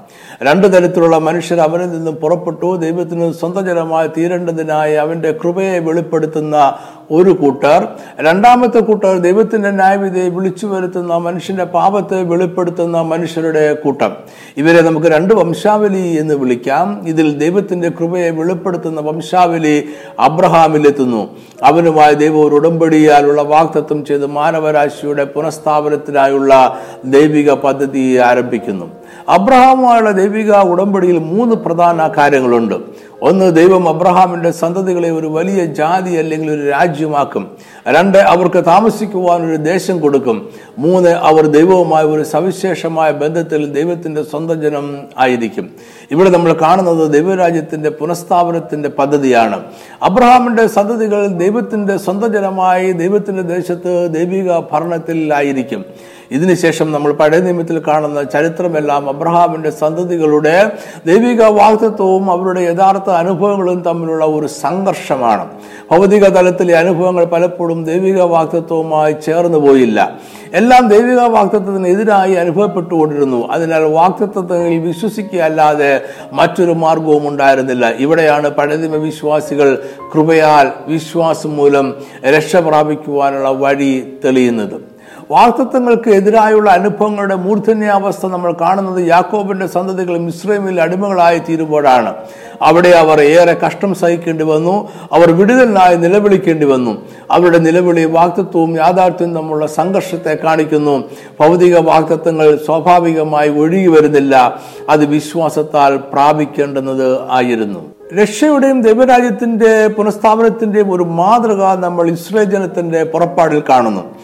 രണ്ടു 0.45 0.67
തരത്തിലുള്ള 0.67 1.19
മനുഷ്യർ 1.19 1.61
അവനിൽ 1.61 1.91
നിന്നും 1.91 2.15
പുറപ്പെട്ടു. 2.15 2.77
ദൈവത്തിന് 2.77 3.33
സ്വന്തം 3.33 3.67
ജനമായി 3.67 4.09
തീരേണ്ടതിനായി 4.09 4.95
അവന്റെ 4.95 5.33
കൃപയെ 5.33 5.79
വെളിപ്പെടുത്തുന്ന 5.79 6.75
ഒരു 7.11 7.31
കൂട്ടർ. 7.31 7.89
രണ്ടാമത്തെ 8.21 8.79
കൂട്ടർ 8.79 9.19
ദൈവത്തിന്റെ 9.19 9.71
ന്യായവിധിയെ 9.71 10.29
വിളിച്ചു 10.29 10.67
വരുത്തുന്ന 10.67 11.17
മനുഷ്യന്റെ 11.17 11.65
പാപത്തെ 11.65 12.23
വെളിപ്പെടുത്തുന്ന 12.23 13.03
മനുഷ്യരുടെ 13.03 13.75
കൂട്ടം. 13.75 14.13
ഇവരെ 14.57 14.83
നമുക്ക് 14.83 15.07
രണ്ട് 15.07 15.35
വംശാവലി 15.35 16.17
എന്ന് 16.17 16.35
വിളിക്കാം. 16.35 17.09
ഇതിൽ 17.09 17.39
ദൈവത്തിന്റെ 17.39 17.89
കൃപയെ 17.89 18.31
വെളിപ്പെടുത്തുന്ന 18.31 19.01
വംശാവലി 19.01 19.89
അബ്രഹാമിലെത്തുന്നു. 20.21 21.37
അവനുമായി 21.63 22.15
ദൈവം 22.15 22.47
ഒരു 22.47 22.55
ഉടമ്പടിയാലുള്ള 22.55 23.43
വാക്തത്വം 23.43 24.05
ചെയ്ത് 24.05 24.27
മാനവരാശിയുടെ 24.27 25.25
പുനഃസ്ഥാപനത്തിനായുള്ള 25.25 26.79
ദൈവിക 27.05 27.53
പദ്ധതി 27.53 28.17
ആരംഭിക്കുന്നു. 28.17 29.02
അബ്രഹാമുമായുള്ള 29.29 30.11
ദൈവിക 30.11 30.53
ഉടമ്പടിയിൽ 30.55 31.19
മൂന്ന് 31.19 31.57
പ്രധാന 31.57 32.09
കാര്യങ്ങളുണ്ട്. 32.09 32.75
ഒന്ന് 33.23 33.57
ദൈവം 33.57 33.89
അബ്രഹാമിന്റെ 33.89 34.51
സന്തതികളെ 34.51 35.11
ഒരു 35.11 35.27
വലിയ 35.27 35.65
ജാതി 35.65 36.15
അല്ലെങ്കിൽ 36.15 36.51
ഒരു 36.51 36.69
രാജ്യമാക്കും. 36.69 37.49
രണ്ട് 37.89 38.19
അവർക്ക് 38.19 38.65
താമസിക്കുവാൻ 38.67 39.47
ഒരു 39.47 39.57
ദേശം 39.57 40.01
കൊടുക്കും. 40.01 40.49
മൂന്ന് 40.79 41.11
അവർ 41.11 41.47
ദൈവവുമായ 41.47 42.03
ഒരു 42.03 42.23
സവിശേഷമായ 42.23 43.11
ബന്ധത്തിൽ 43.11 43.73
ദൈവത്തിന്റെ 43.73 44.23
സ്വന്തം 44.23 44.61
ജനം 44.63 45.03
ആയിരിക്കും. 45.19 45.71
ഇവിടെ 46.11 46.31
നമ്മൾ 46.31 46.53
കാണുന്നത് 46.53 47.13
ദൈവരാജ്യത്തിന്റെ 47.13 47.91
പുനഃസ്ഥാപനത്തിന്റെ 47.91 48.89
പദ്ധതിയാണ്. 48.89 49.61
അബ്രഹാമിന്റെ 50.03 50.67
സന്തതികൾ 50.67 51.27
ദൈവത്തിന്റെ 51.27 51.97
സ്വന്തം 51.97 52.33
ജനമായി 52.33 52.93
ദൈവത്തിന്റെ 52.93 53.43
ദേശത്ത് 53.43 54.15
ദൈവിക 54.15 54.53
ഭരണത്തിൽ 54.73 55.35
ആയിരിക്കും 55.35 55.85
ഇതിനുശേഷം 56.33 56.93
നമ്മൾ 56.93 57.13
പഴയ 57.13 57.39
നിയമത്തിൽ 57.39 57.83
കാണുന്ന 57.89 58.23
ചരിത്രമെല്ലാം 58.23 59.09
അബ്രഹാമിന്റെ 59.09 59.71
സന്തതികളുടെ 59.71 60.73
ദൈവിക 61.07 61.43
വാക്തത്വവും 61.43 62.31
അവരുടെ 62.31 62.61
യഥാർത്ഥ 62.61 63.11
അനുഭവങ്ങളും 63.11 63.81
തമ്മിലുള്ള 63.81 64.25
ഒരു 64.25 64.47
സംഘർഷമാണ്. 64.47 65.49
ഭൗതിക 65.91 66.29
തലത്തിലെ 66.29 66.75
അനുഭവങ്ങൾ 66.79 67.25
പലപ്പോഴും 67.25 67.85
ദൈവിക 67.85 68.21
വാക്തത്വവുമായി 68.21 69.13
ചേർന്നു 69.13 69.59
പോയില്ല. 69.59 70.19
എല്ലാം 70.55 70.89
ദൈവിക 70.89 71.21
വാക്തത്വത്തിന് 71.21 71.89
എതിരായി 71.89 72.35
അനുഭവപ്പെട്ടുകൊണ്ടിരുന്നു. 72.35 73.49
അതിനാൽ 73.49 73.83
വാക്തത്വത്തിൽ 73.83 74.79
വിശ്വസിക്കുക 74.79 75.41
അല്ലാതെ 75.41 76.01
മറ്റൊരു 76.33 76.73
മാർഗവും 76.73 77.29
ഉണ്ടായിരുന്നില്ല. 77.29 77.91
ഇവിടെയാണ് 77.91 78.51
പഴയതിമ 78.51 78.97
വിശ്വാസികൾ 78.97 79.83
കൃപയാൽ 80.15 80.73
വിശ്വാസം 80.87 81.57
മൂലം 81.57 81.95
രക്ഷ 82.25 82.57
പ്രാപിക്കുവാനുള്ള 82.57 83.49
വഴി 83.49 84.19
തെളിയുന്നത്. 84.25 84.92
വാക്തത്വങ്ങൾക്ക് 85.31 86.11
എതിരായുള്ള 86.11 86.71
അനുഭവങ്ങളുടെ 86.71 87.35
മൂർധന്യാവസ്ഥ 87.35 88.27
നമ്മൾ 88.27 88.53
കാണുന്നത് 88.61 89.07
യാക്കോബിന്റെ 89.07 89.67
സന്തതികൾ 89.67 90.19
മിശ്രമിൽ 90.19 90.81
അടിമകളായി 90.81 91.39
തീരുമ്പോഴാണ്. 91.39 92.15
അവിടെ 92.63 92.89
അവർ 92.89 93.21
ഏറെ 93.21 93.55
കഷ്ടം 93.67 93.95
സഹിക്കേണ്ടി 93.95 94.45
വന്നു. 94.45 94.89
അവർ 95.13 95.33
വിടുതലിനായി 95.33 95.97
നിലവിളിക്കേണ്ടി 95.97 96.67
വന്നു. 96.67 97.03
അവരുടെ 97.31 97.59
നിലവിളി 97.59 98.05
വാക്തത്വവും 98.05 98.77
യാഥാർത്ഥ്യവും 98.77 99.35
തമ്മിലുള്ള 99.35 99.67
സംഘർഷത്തെ 99.67 100.39
കാണിക്കുന്നു. 100.45 101.05
ഭൗതിക 101.41 101.79
വാക്തത്വങ്ങൾ 101.79 102.57
സ്വാഭാവികമായി 102.67 103.49
ഒഴുകി 103.49 103.87
വരുന്നില്ല. 103.87 104.61
അത് 104.89 105.05
വിശ്വാസത്താൽ 105.05 105.97
പ്രാപിക്കേണ്ടുന്നത് 105.97 107.19
ആയിരുന്നു. 107.31 107.93
രക്ഷയുടെയും 108.21 108.83
ദൈവരാജ്യത്തിന്റെ 108.83 109.87
പുനഃസ്ഥാപനത്തിന്റെയും 109.87 110.93
ഒരു 110.93 111.03
മാതൃക 111.03 111.75
നമ്മൾ 111.75 112.11
ഇസ്രേജനത്തിന്റെ 112.11 113.05
പുറപ്പാടിൽ 113.05 113.63
കാണുന്നു. 113.69 114.15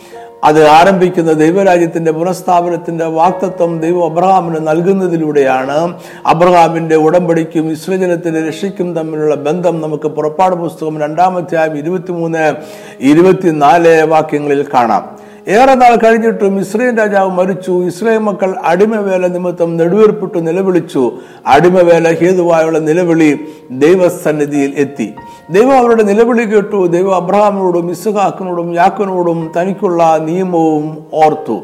അത് 0.45 0.67
ആരംഭിക്കുന്ന 0.67 1.33
ദൈവരാജ്യത്തിന്റെ 1.33 2.13
പുനഃസ്ഥാപനത്തിന്റെ 2.13 3.05
വാക്തത്വം 3.05 3.81
ദൈവം 3.81 4.05
അബ്രഹാമിന് 4.05 4.67
നൽകുന്നതിലൂടെയാണ്. 4.69 5.95
അബ്രഹാമിന്റെ 6.27 6.97
ഉടമ്പടിക്കും 6.97 7.71
ഇസ്രജനത്തിന്റെ 7.71 8.47
രക്ഷയ്ക്കും 8.47 8.95
തമ്മിലുള്ള 8.95 9.35
ബന്ധം 9.35 9.81
നമുക്ക് 9.81 10.09
പുറപ്പാട് 10.09 10.55
പുസ്തകം 10.55 11.01
രണ്ടാമധ്യായം 11.01 11.79
ഇരുപത്തിമൂന്ന് 11.79 12.55
ഇരുപത്തിനാല് 13.01 14.03
വാക്യങ്ങളിൽ 14.03 14.67
കാണാം. 14.75 15.28
ഏറെ 15.49 15.75
നാൾ 15.75 15.97
കഴിഞ്ഞിട്ടും 15.97 16.61
ഇസ്രയേൽ 16.61 16.99
രാജാവ് 16.99 17.31
മരിച്ചു. 17.31 17.85
ഇസ്രയേൽ 17.87 18.19
മക്കൾ 18.19 18.55
അടിമവേല 18.65 19.27
നിമിത്തം 19.27 19.77
നെടുവേർപ്പിട്ട് 19.77 20.47
നിലവിളിച്ചു. 20.47 21.13
അടിമവേല 21.47 22.17
ഹേതുവായുള്ള 22.21 22.79
നിലവിളി 22.79 23.41
ദൈവസന്നിധിയിൽ 23.71 24.75
എത്തി. 24.77 25.15
ദൈവം 25.51 25.79
അവരുടെ 25.79 26.03
നിലവിളി 26.03 26.45
കേട്ടു. 26.45 26.87
ദൈവം 26.87 27.15
അബ്രഹാമിനോടും 27.15 27.91
ഇസുഖാക്കിനോടും 27.91 28.75
യാക്കിനോടും 28.75 29.53
തനിക്കുള്ള 29.57 30.17
നിയമവും 30.17 31.05
ഓർത്തു. 31.15 31.61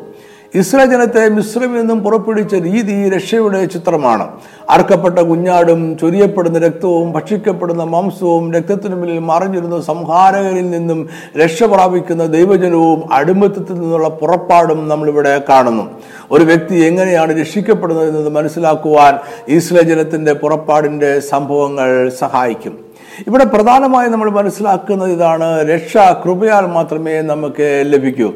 ഇസ്രായേൽ 0.54 0.90
ജനത്തെ 0.90 1.28
മിശ്രമിൽ 1.28 1.80
നിന്നും 1.80 2.02
പുറപ്പെടുവിച്ച 2.02 2.54
രീതി 2.54 3.10
രക്ഷയുടെ 3.10 3.64
ചിത്രമാണ്. 3.64 4.28
അറക്കപ്പെട്ട 4.70 5.18
കുഞ്ഞാടും 5.18 5.98
ചൊരിയപ്പെടുന്ന 5.98 6.58
രക്തവും 6.58 7.12
ഭക്ഷിക്കപ്പെടുന്ന 7.12 7.84
മാംസവും 7.84 8.52
രക്തത്തിനു 8.52 8.96
മുന്നിൽ 8.96 9.18
മറിഞ്ഞിരുന്ന 9.18 9.80
സംഹാരകരിൽ 9.80 10.70
നിന്നും 10.70 11.08
രക്ഷ 11.42 11.62
പ്രാപിക്കുന്ന 11.62 12.26
ദൈവജനവും 12.26 13.14
അടിമത്തത്തിൽ 13.14 13.74
നിന്നുള്ള 13.74 14.08
പുറപ്പാടും 14.08 14.88
നമ്മളിവിടെ 14.88 15.42
കാണുന്നു. 15.48 15.90
ഒരു 16.30 16.44
വ്യക്തി 16.44 16.74
എങ്ങനെയാണ് 16.84 17.40
രക്ഷിക്കപ്പെടുന്നത് 17.40 18.08
എന്നത് 18.08 18.28
മനസ്സിലാക്കുവാൻ 18.28 19.18
ഇസ്രായേൽ 19.48 19.88
ജനത്തിന്റെ 19.88 20.32
പുറപ്പാടിന്റെ 20.32 21.20
സംഭവങ്ങൾ 21.20 22.08
സഹായിക്കും. 22.20 22.78
ഇവിടെ 23.26 23.44
പ്രധാനമായും 23.44 24.12
നമ്മൾ 24.12 24.30
മനസ്സിലാക്കുന്നത് 24.30 25.12
ഇതാണ് 25.12 25.68
രക്ഷ 25.72 25.96
കൃപയാൽ 25.96 26.66
മാത്രമേ 26.66 27.20
നമുക്ക് 27.20 27.82
ലഭിക്കൂ. 27.86 28.32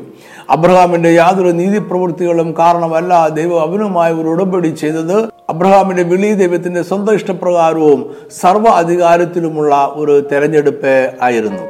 അബ്രഹാമിന്റെ 0.50 1.10
യാതൊരു 1.10 1.48
നീതി 1.48 1.78
പ്രവൃത്തികളും 1.78 2.54
കാരണമല്ല 2.58 3.28
ദൈവം 3.28 3.60
അവനുമായി 3.60 4.12
ഒരു 4.14 4.28
ഉടമ്പടി 4.28 4.68
ചെയ്തത്. 4.68 5.28
അബ്രഹാമിന്റെ 5.50 6.02
വിളി 6.02 6.34
ദൈവത്തിന്റെ 6.34 6.82
സ്വന്തം 6.82 7.14
ഇഷ്ടപ്രകാരവും 7.14 8.16
സർവ 8.40 8.68
അധികാരത്തിലുമുള്ള 8.68 9.92
ഒരു 9.94 10.28
തെരഞ്ഞെടുപ്പ് 10.32 11.12
ആയിരുന്നു. 11.22 11.62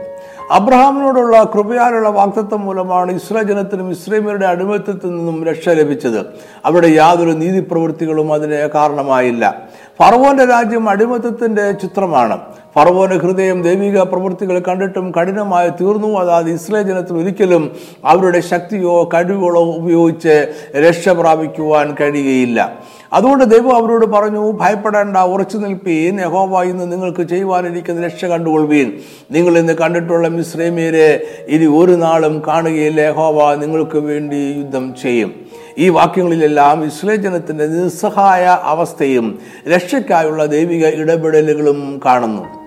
അബ്രഹാമിനോടുള്ള 0.51 1.51
കൃപയാലുള്ള 1.55 2.09
വാക്തത്വം 2.09 2.61
മൂലമാണ് 2.61 3.13
ഇസ്രായേൽ 3.13 3.49
ജനത്തിനും 3.49 3.91
ഇസ്രേമിയുടെ 3.91 4.47
അടിമത്തത്തിൽ 4.47 5.11
നിന്നും 5.11 5.45
രക്ഷ 5.45 5.69
ലഭിച്ചത്. 5.69 6.27
അവിടെ 6.65 6.89
യാതൊരു 6.89 7.31
നീതി 7.31 7.61
പ്രവൃത്തികളും 7.61 8.33
അതിന് 8.33 8.69
കാരണമായില്ല. 8.75 9.63
ഫറവോന്റെ 10.03 10.45
രാജ്യം 10.45 10.89
അടിമത്തത്തിന്റെ 10.89 11.73
ചിത്രമാണ്. 11.73 12.39
ഫറവോന്റെ 12.75 13.17
ഹൃദയം 13.17 13.63
ദൈവിക 13.63 14.01
പ്രവൃത്തികൾ 14.01 14.59
കണ്ടിട്ടും 14.59 15.13
കഠിനമായി 15.13 15.69
തീർന്നു. 15.69 16.19
അതായത് 16.19 16.51
ഇസ്ലേ 16.51 16.83
ജനത്തിന് 16.83 17.19
ഒരിക്കലും 17.19 17.77
അവരുടെ 18.05 18.41
ശക്തിയോ 18.41 19.09
കഴിവുകളോ 19.15 19.65
ഉപയോഗിച്ച് 19.65 20.53
രക്ഷ 20.77 21.09
പ്രാപിക്കുവാൻ 21.09 21.97
കഴിയുകയില്ല. 22.01 22.79
അതുകൊണ്ട് 23.13 23.45
ദൈവം 23.45 23.77
അവരോട് 23.77 24.07
പറഞ്ഞു 24.07 24.53
ഭയപ്പെടേണ്ട 24.53 25.17
ഉറച്ചു 25.17 25.59
നിൽപ്പീൻ 25.59 26.21
യഹോവ 26.21 26.63
ഇന്ന് 26.63 26.93
നിങ്ങൾക്ക് 26.93 27.23
ചെയ്യുവാനിരിക്കുന്ന 27.23 28.07
രക്ഷ 28.07 28.25
കണ്ടുകൊള്ളുവീൻ. 28.25 28.93
നിങ്ങൾ 29.31 29.59
ഇന്ന് 29.59 29.73
കണ്ടിട്ടുള്ള 29.73 30.29
മിശ്രേമിയരെ 30.29 31.23
ഇനി 31.49 31.67
ഒരു 31.67 31.93
നാളും 31.93 32.43
കാണുകയില്ല. 32.47 33.01
യഹോവ 33.01 33.55
നിങ്ങൾക്ക് 33.55 33.99
വേണ്ടി 33.99 34.37
യുദ്ധം 34.37 34.95
ചെയ്യും. 35.03 35.48
ഈ 35.79 35.89
വാക്യങ്ങളിലെല്ലാം 35.89 36.85
ഇസ്ലേ 36.85 37.17
ജനത്തിന്റെ 37.17 37.67
നിസ്സഹായ 37.67 38.59
അവസ്ഥയും 38.63 39.39
രക്ഷയ്ക്കായുള്ള 39.69 40.45
ദൈവിക 40.47 40.87
ഇടപെടലുകളും 40.87 42.01
കാണുന്നു. 42.05 42.58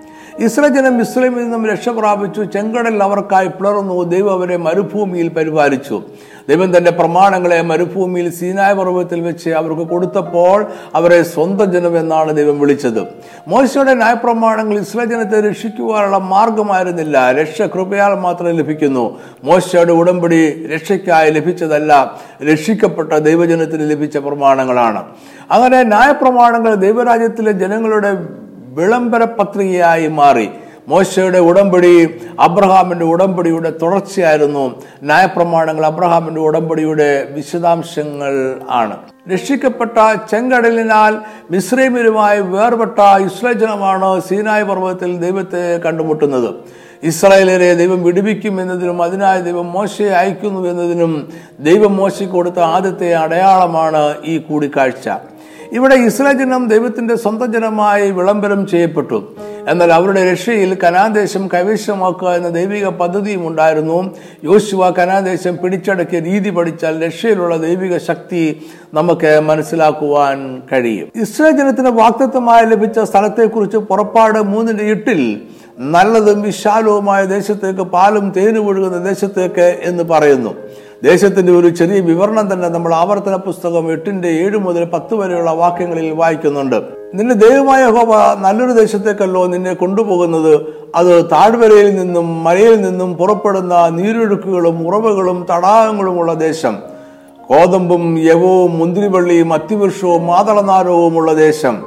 ഇസ്രയേൽ 0.44 0.68
ജനം 0.68 1.00
ഇസ്രയേലിൽ 1.00 1.42
നിന്നും 1.42 1.66
രക്ഷ 1.66 1.88
പ്രാപിച്ചു. 1.88 2.42
ചെങ്കടലിൽ 2.42 3.02
അവർക്കായി 3.02 3.48
പിളർന്നു. 3.48 4.02
ദൈവം 4.02 4.32
അവരെ 4.32 4.56
മരുഭൂമിയിൽ 4.56 5.28
പരിപാലിച്ചു. 5.28 6.02
ദൈവം 6.48 6.76
തന്റെ 6.76 6.90
പ്രമാണങ്ങളെ 6.90 7.62
മരുഭൂമിയിൽ 7.62 8.30
സീനായ 8.30 8.72
പർവതത്തിൽ 8.72 9.20
വെച്ച് 9.20 9.50
അവർക്ക് 9.50 9.82
കൊടുത്തപ്പോൾ 9.82 10.66
അവരെ 10.94 11.22
സ്വന്തം 11.22 11.72
ജനം 11.72 11.98
എന്നാണ് 11.98 12.36
ദൈവം 12.36 12.60
വിളിച്ചത്. 12.60 13.06
മോശയുടെ 13.48 13.94
ന്യായപ്രമാണങ്ങൾ 13.94 14.78
ഇസ്രായേൽ 14.78 15.10
ജനത്തെ 15.10 15.40
രക്ഷിക്കുവാനുള്ള 15.48 16.18
മാർഗമായിരുന്നില്ല. 16.18 17.32
രക്ഷ 17.32 17.62
കൃപയാൽ 17.62 18.14
മാത്രം 18.14 18.50
ലഭിക്കുന്നു. 18.50 19.18
മോശയുടെ 19.44 19.92
ഉടമ്പടി 19.92 20.68
രക്ഷയ്ക്കായി 20.74 21.30
ലഭിച്ചതല്ല. 21.30 22.20
രക്ഷിക്കപ്പെട്ട 22.52 23.12
ദൈവജനത്തിന് 23.12 23.90
ലഭിച്ച 23.90 24.16
പ്രമാണങ്ങളാണ്. 24.16 25.04
അങ്ങനെ 25.50 25.82
ന്യായപ്രമാണങ്ങൾ 25.82 26.74
ദൈവരാജ്യത്തിലെ 26.74 27.52
ജനങ്ങളുടെ 27.52 28.41
വിളംബര 28.74 29.24
പത്രികയായി 29.24 30.08
മാറി. 30.08 30.48
മോശയുടെ 30.88 31.38
ഉടമ്പടി 31.38 32.20
അബ്രഹാമിന്റെ 32.40 33.04
ഉടമ്പടിയുടെ 33.04 33.72
തുടർച്ചയായിരുന്നു. 33.82 34.82
ന്യായപ്രമാണങ്ങൾ 35.02 35.86
അബ്രഹാമിന്റെ 35.86 36.40
ഉടമ്പടിയുടെ 36.40 37.28
വിശദാംശങ്ങൾ 37.30 38.60
ആണ്. 38.70 38.96
രക്ഷിക്കപ്പെട്ട 39.32 40.14
ചെങ്കടലിനാൽ 40.30 41.16
മിശ്രീമിലുമായി 41.50 42.40
വേർപെട്ട 42.40 43.00
ഇസ്രയേൽ 43.00 43.52
ജനമാണ് 43.52 44.20
സീനായ് 44.20 44.64
പർവതത്തിൽ 44.64 45.16
ദൈവത്തെ 45.16 45.78
കണ്ടുമുട്ടുന്നത്. 45.78 46.54
ഇസ്രായേലരെ 47.02 47.74
ദൈവം 47.74 48.02
വിടുവിക്കും 48.02 48.60
എന്നതിനും 48.60 49.02
അതിനായി 49.02 49.40
ദൈവം 49.40 49.72
മോശയെ 49.72 50.08
അയക്കുന്നു 50.08 50.68
എന്നതിനും 50.68 51.28
ദൈവം 51.60 51.96
മോശയ്ക്ക് 51.96 52.34
കൊടുത്ത 52.34 52.58
ആദ്യത്തെ 52.58 53.14
അടയാളമാണ് 53.14 54.14
ഈ 54.24 54.38
കൂടിക്കാഴ്ച. 54.38 55.08
ഇവിടെ 55.72 55.94
ഇസ്രായേൽ 55.94 56.38
ജനം 56.38 56.68
ദൈവത്തിന്റെ 56.68 57.14
സ്വന്തം 57.16 57.52
ജനമായി 57.52 58.10
വിളംബരം 58.10 58.66
ചെയ്യപ്പെട്ടു. 58.66 59.36
എന്നാൽ 59.68 59.92
അവരുടെ 59.92 60.32
രക്ഷയിൽ 60.32 60.78
കനാദേശം 60.84 61.48
കൈവശമാക്കുക 61.54 62.28
എന്ന 62.28 62.48
ദൈവിക 62.48 62.88
പദ്ധതിയും 62.88 63.46
ഉണ്ടായിരുന്നു. 63.46 64.14
യോശുവ 64.44 64.90
കനാദേശം 64.90 65.58
പിടിച്ചടക്കിയ 65.62 66.20
രീതി 66.20 66.50
പഠിച്ചാൽ 66.50 67.06
രക്ഷയിലുള്ള 67.06 67.56
ദൈവിക 67.56 67.96
ശക്തി 67.98 68.66
നമുക്ക് 68.94 69.40
മനസ്സിലാക്കുവാൻ 69.40 70.62
കഴിയും. 70.72 71.08
ഇസ്രായേൽ 71.16 71.56
ജനത്തിന് 71.56 71.88
വാക്തത്വമായി 71.88 72.66
ലഭിച്ച 72.66 72.98
സ്ഥലത്തെക്കുറിച്ച് 72.98 73.76
പുറപ്പാട് 73.76 74.38
മൂന്നിന്റെ 74.38 74.84
എട്ടിൽ 74.84 75.40
നല്ലതും 75.78 76.42
വിശാലവുമായ 76.42 77.24
ദേശത്തേക്ക് 77.24 77.80
പാലും 77.80 78.30
തേനും 78.36 78.66
ഒഴുകുന്ന 78.66 78.98
ദേശത്തേക്ക് 79.08 79.80
എന്ന് 79.82 80.04
പറയുന്നു. 80.04 80.54
ദേശത്തിന്റെ 81.02 81.52
ഒരു 81.52 81.68
ചെറിയ 81.68 82.00
വിവരണം 82.00 82.52
തന്നെ 82.52 82.68
നമ്മൾ 82.68 82.94
ആവർത്തന 82.94 83.36
പുസ്തകം 83.36 83.92
എട്ടിന്റെ 83.92 84.28
ഏഴ് 84.28 84.56
മുതൽ 84.56 84.84
പത്ത് 84.84 85.14
വരെയുള്ള 85.14 85.50
വാക്യങ്ങളിൽ 85.50 86.10
വായിക്കുന്നുണ്ട്. 86.10 86.82
നിന്റെ 87.14 87.34
ദൈവമായ 87.34 87.84
ഹോബ 87.84 88.14
നല്ലൊരു 88.40 88.72
ദേശത്തേക്കല്ലോ 88.72 89.46
നിന്നെ 89.46 89.74
കൊണ്ടുപോകുന്നത്. 89.74 90.60
അത് 90.94 91.24
താഴ്വരയിൽ 91.24 91.96
നിന്നും 91.96 92.44
മലയിൽ 92.44 92.80
നിന്നും 92.80 93.14
പുറപ്പെടുന്ന 93.14 93.88
നീരൊഴുക്കുകളും 93.88 94.88
ഉറവുകളും 94.88 95.46
തടാകങ്ങളുമുള്ള 95.50 96.34
ദേശം. 96.34 96.78
കോതമ്പും 97.46 98.18
യവവും 98.18 98.78
മുന്തിരിവള്ളിയും 98.78 99.52
അത്തിവൃക്ഷവും 99.52 100.26
മാതളനാരവുമുള്ള 100.26 101.32
ദേശം. 101.32 101.78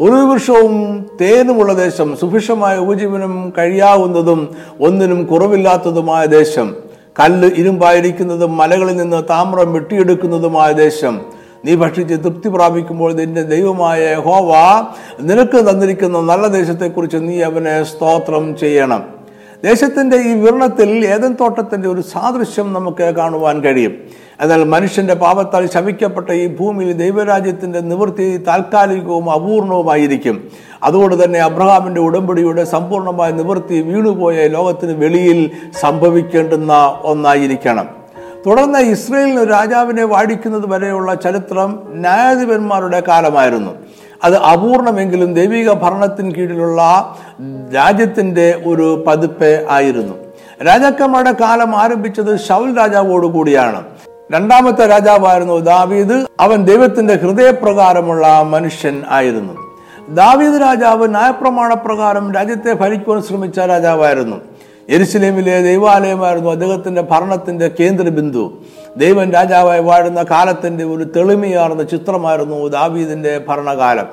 ഒരു 0.00 0.12
വൃക്ഷവും 0.12 1.06
തേനുമുള്ള 1.20 1.72
ദേശം. 1.72 2.16
സുഭിക്ഷമായ 2.16 2.78
ഉപജീവനം 2.78 3.52
കഴിയാവുന്നതും 3.58 4.48
ഒന്നിനും 4.80 5.24
കുറവില്ലാത്തതുമായ 5.24 6.26
ദേശം. 6.26 6.83
കല്ല് 7.18 7.48
ഇരുമ്പായിരിക്കുന്നതും 7.60 8.56
മലകളിൽ 8.56 8.96
നിന്ന് 8.96 9.22
താമ്രം 9.30 9.72
വെട്ടിയെടുക്കുന്നതുമായ 9.72 10.70
ദേശം. 10.72 11.14
നീ 11.64 11.74
ഭക്ഷിച്ച് 11.74 12.14
തൃപ്തി 12.24 12.48
പ്രാപിക്കുമ്പോൾ 12.48 13.10
നിന്റെ 13.12 13.42
ദൈവമായ 13.42 14.14
ഹോവ 14.26 14.50
നിനക്ക് 15.28 15.58
തന്നിരിക്കുന്ന 15.68 16.20
നല്ല 16.20 16.46
ദേശത്തെക്കുറിച്ച് 16.56 17.18
നീ 17.28 17.36
അവനെ 17.40 17.82
സ്തോത്രം 17.82 18.56
ചെയ്യണം. 18.62 19.02
ദേശത്തിന്റെ 19.64 20.16
ഈ 20.16 20.32
വിവരണത്തിൽ 20.34 20.88
ഏതൻ 20.88 21.36
തോട്ടത്തിന്റെ 21.40 21.88
ഒരു 21.88 22.00
സാദൃശ്യം 22.00 22.72
നമുക്ക് 22.72 23.14
കാണുവാൻ 23.14 23.60
കഴിയും. 23.60 23.92
എന്നാൽ 24.40 24.64
മനുഷ്യന്റെ 24.64 25.14
പാപത്താൽ 25.14 25.66
ശമിക്കപ്പെട്ട 25.66 26.30
ഈ 26.30 26.46
ഭൂമിയിൽ 26.46 26.92
ദൈവരാജ്യത്തിന്റെ 26.92 27.80
നിവൃത്തി 27.80 28.36
താൽക്കാലികവും 28.36 29.30
അപൂർണവുമായിരിക്കും. 29.30 30.48
അതുകൊണ്ട് 30.82 31.24
തന്നെ 31.24 31.38
അബ്രഹാമിന്റെ 31.38 32.00
ഉടമ്പടിയുടെ 32.00 32.64
സമ്പൂർണമായ 32.64 33.30
നിവൃത്തി 33.30 33.80
വീണുപോയ 33.80 34.48
ലോകത്തിന് 34.48 34.92
വെളിയിൽ 34.92 35.50
സംഭവിക്കേണ്ടുന്ന 35.80 37.00
ഒന്നായിരിക്കണം. 37.02 37.88
തുടർന്ന് 38.46 38.78
ഇസ്രയേലിന് 38.78 39.50
രാജാവിനെ 39.50 40.04
വാഴിക്കുന്നത് 40.04 40.70
വരെയുള്ള 40.70 41.14
ചരിത്രം 41.14 41.82
ന്യായാധിപന്മാരുടെ 41.88 43.02
കാലമായിരുന്നു. 43.08 43.70
അത് 44.24 44.36
അപൂർണമെങ്കിലും 44.36 45.34
ദൈവിക 45.34 45.72
ഭരണത്തിൻ 45.72 46.32
കീഴിലുള്ള 46.32 46.82
രാജ്യത്തിന്റെ 47.74 48.62
ഒരു 48.66 49.04
പതിപ്പ് 49.06 49.66
ആയിരുന്നു. 49.70 50.14
രാജാക്കന്മാരുടെ 50.66 51.32
കാലം 51.32 51.76
ആരംഭിച്ചത് 51.76 52.38
ഷൗൽ 52.38 52.78
രാജാവോട് 52.78 53.26
കൂടിയാണ്. 53.26 53.84
രണ്ടാമത്തെ 54.32 54.86
രാജാവായിരുന്നു 54.86 55.58
ദാവീദ്. 55.58 56.26
അവൻ 56.40 56.64
ദൈവത്തിന്റെ 56.64 57.14
ഹൃദയപ്രകാരമുള്ള 57.14 58.42
മനുഷ്യൻ 58.42 59.02
ആയിരുന്നു. 59.10 59.52
ദാവീദ് 60.08 60.62
രാജാവ് 60.62 61.08
ന്യായപ്രമാണ 61.08 61.74
പ്രകാരം 61.74 62.32
രാജ്യത്തെ 62.32 62.72
ഭരിക്കുവാൻ 62.72 63.22
ശ്രമിച്ച 63.22 63.58
രാജാവായിരുന്നു. 63.58 64.36
എരുസലേമിലെ 64.88 65.62
ദൈവാലയമായിരുന്നു 65.62 66.50
അദ്ദേഹത്തിന്റെ 66.50 67.00
ഭരണത്തിന്റെ 67.00 67.70
കേന്ദ്രബിന്ദു. 67.80 68.52
ദൈവൻ 68.96 69.32
രാജാവായി 69.32 69.80
വാഴുന്ന 69.80 70.22
കാലത്തിന്റെ 70.22 70.84
ഒരു 70.84 71.04
തെളിമയാർന്ന 71.04 71.82
ചിത്രമായിരുന്നു 71.82 72.68
ദാവീദിന്റെ 72.68 73.40
ഭരണകാലം. 73.48 74.06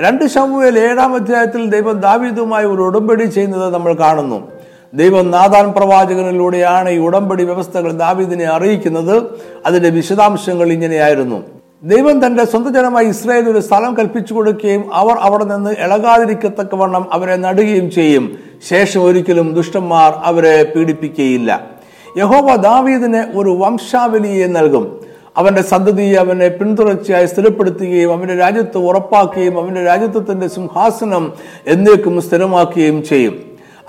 രണ്ട് 0.00 0.24
ശമുവേൽ 0.24 0.78
ഏഴാം 0.78 1.14
അധ്യായത്തിൽ 1.14 1.70
ദൈവം 1.70 2.00
ദാവീദുമായി 2.00 2.64
ഒരു 2.64 2.82
ഉടമ്പടി 2.82 3.24
ചെയ്യുന്നത് 3.24 3.74
നമ്മൾ 3.74 3.92
കാണുന്നു. 3.92 4.48
ദൈവം 4.94 5.30
നാദാൻ 5.30 5.72
പ്രവാചകനിലൂടെയാണ് 5.72 6.90
ഈ 6.90 6.98
ഉടമ്പടി 6.98 7.44
വ്യവസ്ഥകൾ 7.44 7.92
ദാവീദിനെ 7.92 8.44
അറിയിക്കുന്നത്. 8.44 9.22
അതിന്റെ 9.66 9.88
വിശദാംശങ്ങൾ 9.88 10.72
ഇങ്ങനെയായിരുന്നു. 10.72 11.42
ദൈവം 11.82 12.26
തന്റെ 12.26 12.44
സ്വന്തം 12.44 12.74
ജനമായി 12.74 13.06
ഇസ്രായേൽ 13.06 13.48
ഒരു 13.48 13.58
സ്ഥലം 13.58 13.96
കൽപ്പിച്ചു 13.96 14.34
കൊടുക്കുകയും 14.34 14.94
അവർ 14.94 15.16
അവിടെ 15.16 15.44
നിന്ന് 15.44 15.70
ഇളകാതിരിക്കത്തക്കവണ്ണം 15.70 17.14
അവരെ 17.14 17.36
നടുകയും 17.36 17.90
ചെയ്യും. 17.90 18.38
ശേഷം 18.70 19.02
ഒരിക്കലും 19.02 19.54
ദുഷ്ടന്മാർ 19.54 20.12
അവരെ 20.24 20.72
പീഡിപ്പിക്കുകയില്ല. 20.76 21.73
യഹോവ 22.16 22.56
ദാവീദിന് 22.56 23.38
ഒരു 23.38 23.50
വംശാവലിയെ 23.50 24.46
നൽകും. 24.46 25.00
അവന്റെ 25.36 25.62
സന്തതിയെ 25.62 26.14
അവനെ 26.14 26.48
പിന്തുടർച്ചയായി 26.48 27.26
സ്ഥിരപ്പെടുത്തുകയും 27.26 28.12
അവന്റെ 28.12 28.36
രാജ്യത്ത് 28.36 28.78
ഉറപ്പാക്കുകയും 28.78 29.62
അവന്റെ 29.62 29.84
രാജ്യത്വത്തിന്റെ 29.84 30.48
സിംഹാസനം 30.48 31.32
എന്നേക്കും 31.66 32.22
സ്ഥിരമാക്കുകയും 32.22 33.04
ചെയ്യും. 33.04 33.34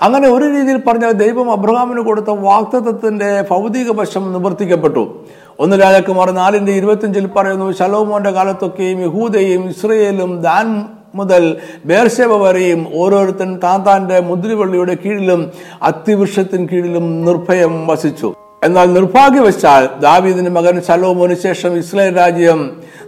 അങ്ങനെ 0.02 0.28
ഒരു 0.28 0.44
രീതിയിൽ 0.44 0.76
പറഞ്ഞാൽ 0.76 1.12
ദൈവം 1.12 1.52
അബ്രഹാമിന് 1.52 2.00
കൊടുത്ത 2.00 2.30
വാക്തത്വത്തിന്റെ 2.30 3.44
ഭൗതിക 3.50 3.90
വശം 3.90 4.32
നിവർത്തിക്കപ്പെട്ടു. 4.32 5.24
ഒന്ന് 5.60 5.82
രാജാക്കുമാർ 5.82 6.30
നാലിന്റെ 6.30 6.72
ഇരുപത്തിയഞ്ചിൽ 6.72 7.26
പറയുന്നു 7.26 7.72
ശലോമോന്റെ 7.72 8.30
കാലത്തൊക്കെയും 8.30 9.00
യഹൂദയും 9.00 9.68
ഇസ്രയേലും 9.68 10.42
ദാൻ 10.42 10.88
മുതൽ 11.16 11.44
ബേർശേവ 11.90 12.32
വരെയും 12.44 12.80
ഓരോരുത്തൻ 13.02 13.50
താൻ 13.64 13.80
താന്റെ 13.86 14.18
മുദ്രവള്ളിയുടെ 14.30 14.94
കീഴിലും 14.94 15.40
അത്തിവൃക്ഷത്തിന് 15.82 16.66
കീഴിലും 16.68 17.06
നിർഭയം 17.28 17.74
വസിച്ചു. 17.86 18.28
എന്നാൽ 18.64 18.86
നിർഭാഗ്യവശാൽ 18.92 19.82
ദാവീദിന്റെ 20.00 20.52
മകൻ 20.58 20.76
ശലോമോന് 20.88 21.36
ശേഷം 21.46 21.72
ഇസ്രായേൽ 21.78 22.14
രാജ്യം 22.16 22.60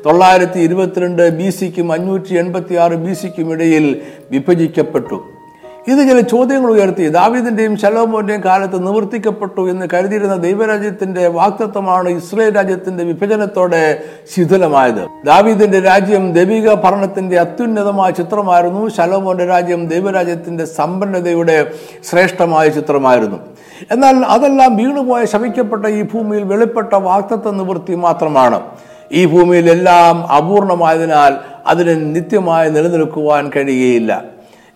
തൊള്ളായിരത്തി 0.06 0.60
ഇരുപത്തിരണ്ട് 0.66 1.24
ബി 1.38 1.48
സിക്കും 1.50 1.88
അഞ്ഞൂറ്റി 1.92 2.34
എൺപത്തി 2.42 2.74
ആറ് 2.84 2.96
ബി 3.04 3.14
സിക്കും 3.20 3.48
ഇടയിൽ 3.52 3.86
വിഭജിക്കപ്പെട്ടു. 4.30 5.18
ഇത് 5.88 5.99
ചില 5.99 6.21
ചോദ്യങ്ങൾ 6.21 6.71
ഉയർത്തി 6.71 7.09
ദാവീദിന്റെയും 7.09 7.76
ശലോമോന്റെയും 7.76 8.45
കാലത്ത് 8.45 8.87
നിവർത്തിക്കപ്പെട്ടു 8.87 9.71
എന്ന് 9.71 9.87
കരുതിയിരുന്ന 9.95 10.37
ദൈവരാജ്യത്തിന്റെ 10.37 11.28
വാക്തത്വമാണ് 11.28 12.09
ഇസ്രയേൽ 12.09 12.57
രാജ്യത്തിന്റെ 12.57 13.04
വിഭജനത്തോടെ 13.04 14.02
ശിഥിലമായത്. 14.37 15.26
ദാവീദിന്റെ 15.26 15.80
രാജ്യം 15.80 16.33
ദൈവിക 16.33 16.75
ഭരണത്തിന്റെ 16.75 17.38
അത്യുന്നതമായ 17.38 18.11
ചിത്രമായിരുന്നു. 18.11 18.88
ശലോമോന്റെ 18.88 19.47
രാജ്യം 19.47 19.87
ദൈവരാജ്യത്തിന്റെ 19.87 20.64
സമ്പന്നതയുടെ 20.64 21.71
ശ്രേഷ്ഠമായ 22.11 22.68
ചിത്രമായിരുന്നു. 22.68 23.38
എന്നാൽ 23.90 24.16
അതെല്ലാം 24.16 24.76
വീണുപോയ 24.76 25.25
ശമിക്കപ്പെട്ട 25.25 25.87
ഈ 25.87 26.02
ഭൂമിയിൽ 26.02 26.45
വെളിപ്പെട്ട 26.45 26.95
വാക്തത്വ 26.95 27.50
നിവൃത്തി 27.50 27.95
മാത്രമാണ്. 27.95 28.61
ഈ 29.12 29.25
ഭൂമിയിൽ 29.25 29.71
എല്ലാം 29.71 30.33
അപൂർണമായതിനാൽ 30.33 31.35
അതിന് 31.66 32.16
നിത്യമായി 32.16 32.71
നിലനിൽക്കുവാൻ 32.71 33.50
കഴിയുകയില്ല. 33.57 34.25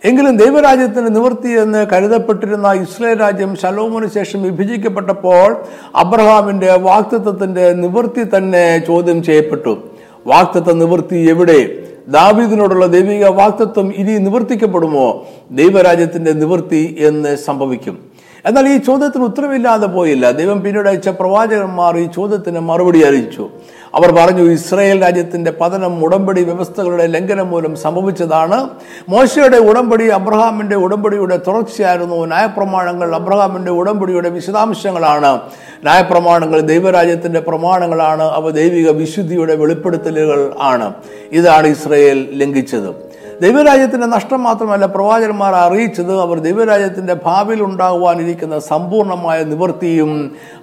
എങ്കിലും 0.05 0.37
ദൈവരാജ്യത്തിന് 0.37 1.15
നിവൃത്തി 1.15 1.47
എന്ന് 1.47 1.87
കരുതപ്പെട്ടിരുന്ന 1.93 2.71
ഇസ്രായേൽ 2.71 3.21
രാജ്യം 3.21 3.55
ശലോമിന് 3.55 4.07
ശേഷം 4.07 4.43
വിഭജിക്കപ്പെട്ടപ്പോൾ 4.43 5.63
അബ്രഹാമിന്റെ 5.95 6.75
വാക്തത്വത്തിന്റെ 6.75 7.73
നിവൃത്തി 7.73 8.37
തന്നെ 8.37 8.83
ചോദ്യം 8.87 9.23
ചെയ്യപ്പെട്ടു. 9.23 9.87
വാക്തത്വ 10.27 10.73
നിവൃത്തി 10.73 11.29
എവിടെ? 11.29 11.83
ദാവീദിനോടുള്ള 12.07 12.85
ദൈവിക 12.85 13.27
വാക്തത്വം 13.27 13.93
ഇനി 13.95 14.17
നിവർത്തിക്കപ്പെടുമോ? 14.17 15.25
ദൈവരാജ്യത്തിന്റെ 15.51 16.31
നിവൃത്തി 16.31 16.97
എന്ന് 16.99 17.35
സംഭവിക്കും. 17.35 18.12
എന്നാൽ 18.45 18.69
ഈ 18.69 18.77
ചോദ്യത്തിന് 18.77 19.23
ഉത്തരവില്ലാതെ 19.23 19.87
പോയില്ല. 19.87 20.31
ദൈവം 20.31 20.61
പിന്നീട് 20.61 20.89
അയച്ച 20.89 21.09
പ്രവാചകന്മാർ 21.09 21.97
ഈ 21.97 22.07
ചോദ്യത്തിന് 22.15 22.59
മറുപടി 22.59 23.03
അറിയിച്ചു. 23.03 23.49
അവർ 23.95 24.11
പറഞ്ഞു 24.11 24.51
ഇസ്രായേൽ 24.51 25.01
രാജ്യത്തിന്റെ 25.01 25.53
പതനം 25.61 26.05
ഉടമ്പടി 26.05 26.43
വ്യവസ്ഥകളുടെ 26.43 27.07
ലംഘനം 27.07 27.47
മൂലം 27.47 27.75
സംഭവിച്ചതാണ്. 27.75 28.69
മോശയുടെ 29.09 29.57
ഉടമ്പടി 29.57 30.07
അബ്രഹാമിന്റെ 30.07 30.75
ഉടമ്പടിയുടെ 30.75 31.39
തുടർച്ചയായിരുന്നു. 31.47 32.25
ന്യായപ്രമാണങ്ങൾ 32.25 33.15
അബ്രഹാമിന്റെ 33.15 33.71
ഉടമ്പടിയുടെ 33.71 34.29
വിശദാംശങ്ങളാണ്. 34.29 35.41
ന്യായപ്രമാണങ്ങൾ 35.83 36.59
ദൈവരാജ്യത്തിന്റെ 36.59 37.39
പ്രമാണങ്ങളാണ്. 37.39 38.23
അവ 38.23 38.49
ദൈവിക 38.49 38.89
വിശുദ്ധിയുടെ 38.89 39.55
വെളിപ്പെടുത്തലുകൾ 39.55 40.53
ആണ്. 40.59 40.93
ഇതാണ് 41.31 41.67
ഇസ്രയേൽ 41.67 42.29
ലംഘിച്ചത്. 42.31 43.12
ദൈവരാജ്യത്തിന്റെ 43.43 44.07
നഷ്ടം 44.07 44.41
മാത്രമല്ല 44.43 44.85
പ്രവാചകന്മാർ 44.85 45.53
അറിയിച്ചത് 45.55 46.13
അവർ 46.21 46.37
ദൈവരാജ്യത്തിന്റെ 46.39 47.15
ഭാവിയിൽ 47.25 47.61
ഉണ്ടാകുവാനിരിക്കുന്ന 47.63 48.59
സമ്പൂർണമായ 48.71 49.39
നിവൃത്തിയും 49.43 50.11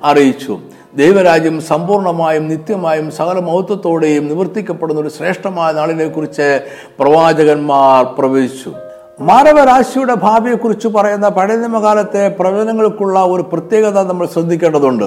അറിയിച്ചു. 0.05 0.55
ദൈവരാജ്യം 0.97 1.57
സമ്പൂർണമായും 1.71 2.49
നിത്യമായും 2.49 3.09
സകല 3.19 3.39
മഹത്വത്തോടെയും 3.49 4.25
നിവർത്തിക്കപ്പെടുന്ന 4.29 5.01
ഒരു 5.01 5.09
ശ്രേഷ്ഠമായ 5.09 5.73
നാളിനെ 5.73 6.09
കുറിച്ച് 6.09 6.49
പ്രവാചകന്മാർ 7.01 8.05
പ്രവചിച്ചു. 8.19 8.73
മാനവരാശിയുടെ 9.29 10.15
ഭാവിയെക്കുറിച്ച് 10.15 10.89
പറയുന്ന 10.89 11.29
പഴയ 11.29 11.57
നിയമകാലത്തെ 11.57 12.29
പ്രവചനങ്ങൾക്കുള്ള 12.29 13.23
ഒരു 13.23 13.43
പ്രത്യേകത 13.43 14.03
നമ്മൾ 14.07 14.27
ശ്രദ്ധിക്കേണ്ടതുണ്ട്. 14.27 15.05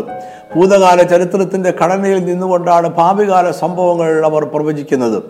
ഭൂതകാല 0.55 1.01
ചരിത്രത്തിന്റെ 1.01 1.73
ഘടനയിൽ 1.81 2.25
നിന്നുകൊണ്ടാണ് 2.25 2.87
ഭാവികാല 2.87 3.51
സംഭവങ്ങൾ 3.51 4.25
അവർ 4.25 4.43
പ്രവചിക്കുന്നത്. 4.45 5.23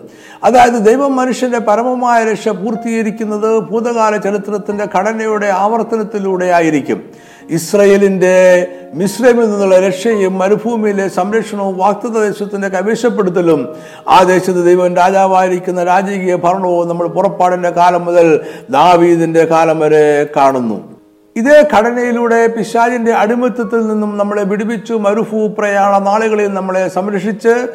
അതായത് 0.44 0.78
ദൈവം 0.88 1.16
മനുഷ്യന്റെ 1.16 1.58
പരമമായ 1.58 2.24
രക്ഷ 2.32 2.48
പൂർത്തീകരിക്കുന്നത് 2.48 3.58
ഭൂതകാല 3.58 4.16
ചരിത്രത്തിന്റെ 4.16 4.88
ഘടനയുടെ 4.98 5.46
ആവർത്തനത്തിലൂടെ 5.46 6.44
ആയിരിക്കും. 6.44 7.00
ഇസ്രയേലിന്റെ 7.50 8.66
മിശ്രമിൽ 8.94 9.50
നിന്നുള്ള 9.50 9.80
രക്ഷയും 9.80 10.38
മരുഭൂമിയിലെ 10.38 11.08
സംരക്ഷണവും 11.08 11.78
വാക്തത 11.78 12.22
ദേശത്തിന്റെ 12.22 12.68
കൈവശപ്പെടുത്തലും 12.68 13.68
ആ 14.08 14.22
ദേശത്ത് 14.22 14.64
ദൈവം 14.64 14.96
രാജാവായിരിക്കുന്ന 14.96 15.84
രാജകീയ 15.84 16.36
ഭരണവും 16.36 16.88
നമ്മൾ 16.88 17.06
പുറപ്പാടിന്റെ 17.06 17.70
കാലം 17.70 18.04
മുതൽ 18.04 18.40
ദാവീദിന്റെ 18.70 19.44
കാലം 19.44 19.80
വരെ 19.80 20.26
കാണുന്നു. 20.36 20.94
ഇതേ 21.36 21.68
ഘടനയിലൂടെ 21.74 22.46
പിശാചിന്റെ 22.46 23.12
അടിമത്തത്തിൽ 23.12 23.86
നിന്നും 23.86 24.18
നമ്മളെ 24.18 24.42
വിടുവിച്ചു 24.42 24.94
മരുഭൂ 24.94 25.48
പ്രയാണ 25.48 25.98
നാളുകളിൽ 25.98 26.54
നമ്മളെ 26.54 26.88
സംരക്ഷിച്ച് 26.88 27.68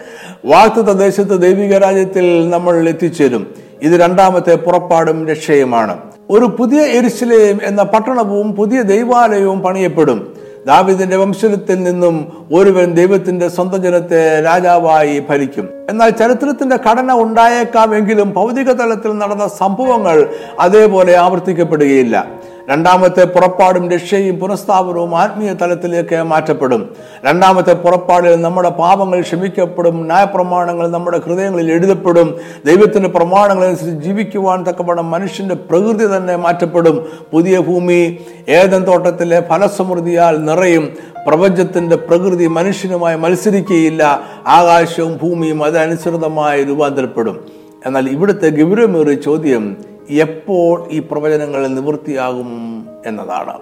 വാക്തത 0.46 0.92
ദേശത്ത് 0.92 1.42
ദൈവിക 1.42 1.78
രാജ്യത്തിൽ 1.78 2.50
നമ്മൾ 2.50 2.90
എത്തിച്ചേരും. 2.90 3.56
ഇത് 3.82 3.92
രണ്ടാമത്തെ 3.92 4.56
പുറപ്പാടും 4.56 5.28
രക്ഷയുമാണ്. 5.28 5.98
ഒരു 6.30 6.46
പുതിയ 6.46 6.82
എരിശിലേം 6.82 7.60
എന്ന 7.64 7.84
പട്ടണവും 7.84 8.56
പുതിയ 8.56 8.82
ദൈവാലയവും 8.82 9.60
പണിയപ്പെടും. 9.60 10.34
ദാവിദിന്റെ 10.68 11.16
വംശത്തിൽ 11.16 11.84
നിന്നും 11.84 12.48
ഒരുവൻ 12.54 12.94
ദൈവത്തിന്റെ 12.94 13.48
സ്വന്തം 13.48 13.84
ജനത്തെ 13.84 14.42
രാജാവായി 14.42 15.24
ഭരിക്കും. 15.30 15.70
എന്നാൽ 15.90 16.10
ചരിത്രത്തിന്റെ 16.10 16.76
ഘടന 16.76 17.12
ഉണ്ടായേക്കാമെങ്കിലും 17.14 18.34
ഭൗതിക 18.34 18.72
തലത്തിൽ 18.72 19.18
നടന്ന 19.18 19.48
സംഭവങ്ങൾ 19.48 20.30
അതേപോലെ 20.60 21.18
ആവർത്തിക്കപ്പെടുകയില്ല. 21.18 22.28
രണ്ടാമത്തെ 22.70 23.24
പുറപ്പാടും 23.26 23.92
രക്ഷയും 23.92 24.40
പുനഃസ്ഥാപനവും 24.40 25.18
ആത്മീയ 25.18 25.54
തലത്തിലേക്ക് 25.54 26.24
മാറ്റപ്പെടും. 26.24 26.90
രണ്ടാമത്തെ 27.26 27.74
പുറപ്പാടിൽ 27.74 28.36
നമ്മുടെ 28.42 28.70
പാപങ്ങൾ 28.70 29.22
ക്ഷമിക്കപ്പെടും 29.22 30.06
ന്യായപ്രമാണങ്ങൾ 30.06 30.88
നമ്മുടെ 30.88 31.22
ഹൃദയങ്ങളിൽ 31.26 31.72
എഴുതപ്പെടും 31.72 32.38
ദൈവത്തിന്റെ 32.66 33.10
പ്രമാണങ്ങളനുസരിച്ച് 33.10 34.04
ജീവിക്കുവാൻ 34.04 34.66
തക്കവണ്ണം 34.70 35.12
മനുഷ്യന്റെ 35.12 35.56
പ്രകൃതി 35.56 36.18
തന്നെ 36.18 36.36
മാറ്റപ്പെടും. 36.36 37.06
പുതിയ 37.32 37.60
ഭൂമി 37.60 38.18
ഏതൻ 38.50 38.88
തോട്ടത്തിലെ 38.88 39.42
ഫലസമൃദ്ധിയാൽ 39.50 40.46
നിറയും. 40.46 40.90
പ്രപഞ്ചത്തിന്റെ 41.28 41.96
പ്രകൃതി 41.96 42.48
മനുഷ്യനുമായി 42.48 43.18
മത്സരിക്കുകയില്ല. 43.18 44.22
ആകാശവും 44.48 45.20
ഭൂമിയും 45.22 45.64
അതനുസൃതമായി 45.64 46.64
രൂപാന്തരപ്പെടും. 46.64 47.46
എന്നാൽ 47.86 48.10
ഇവിടുത്തെ 48.10 48.50
ഗൗരവമേറിയ 48.50 49.14
ചോദ്യം 49.14 49.78
എപ്പോൾ 50.10 50.88
ഈ 50.92 51.00
പ്രവചനങ്ങൾ 51.00 51.68
നിവൃത്തിയാകും 51.68 52.86
എന്നതാണ്. 53.06 53.54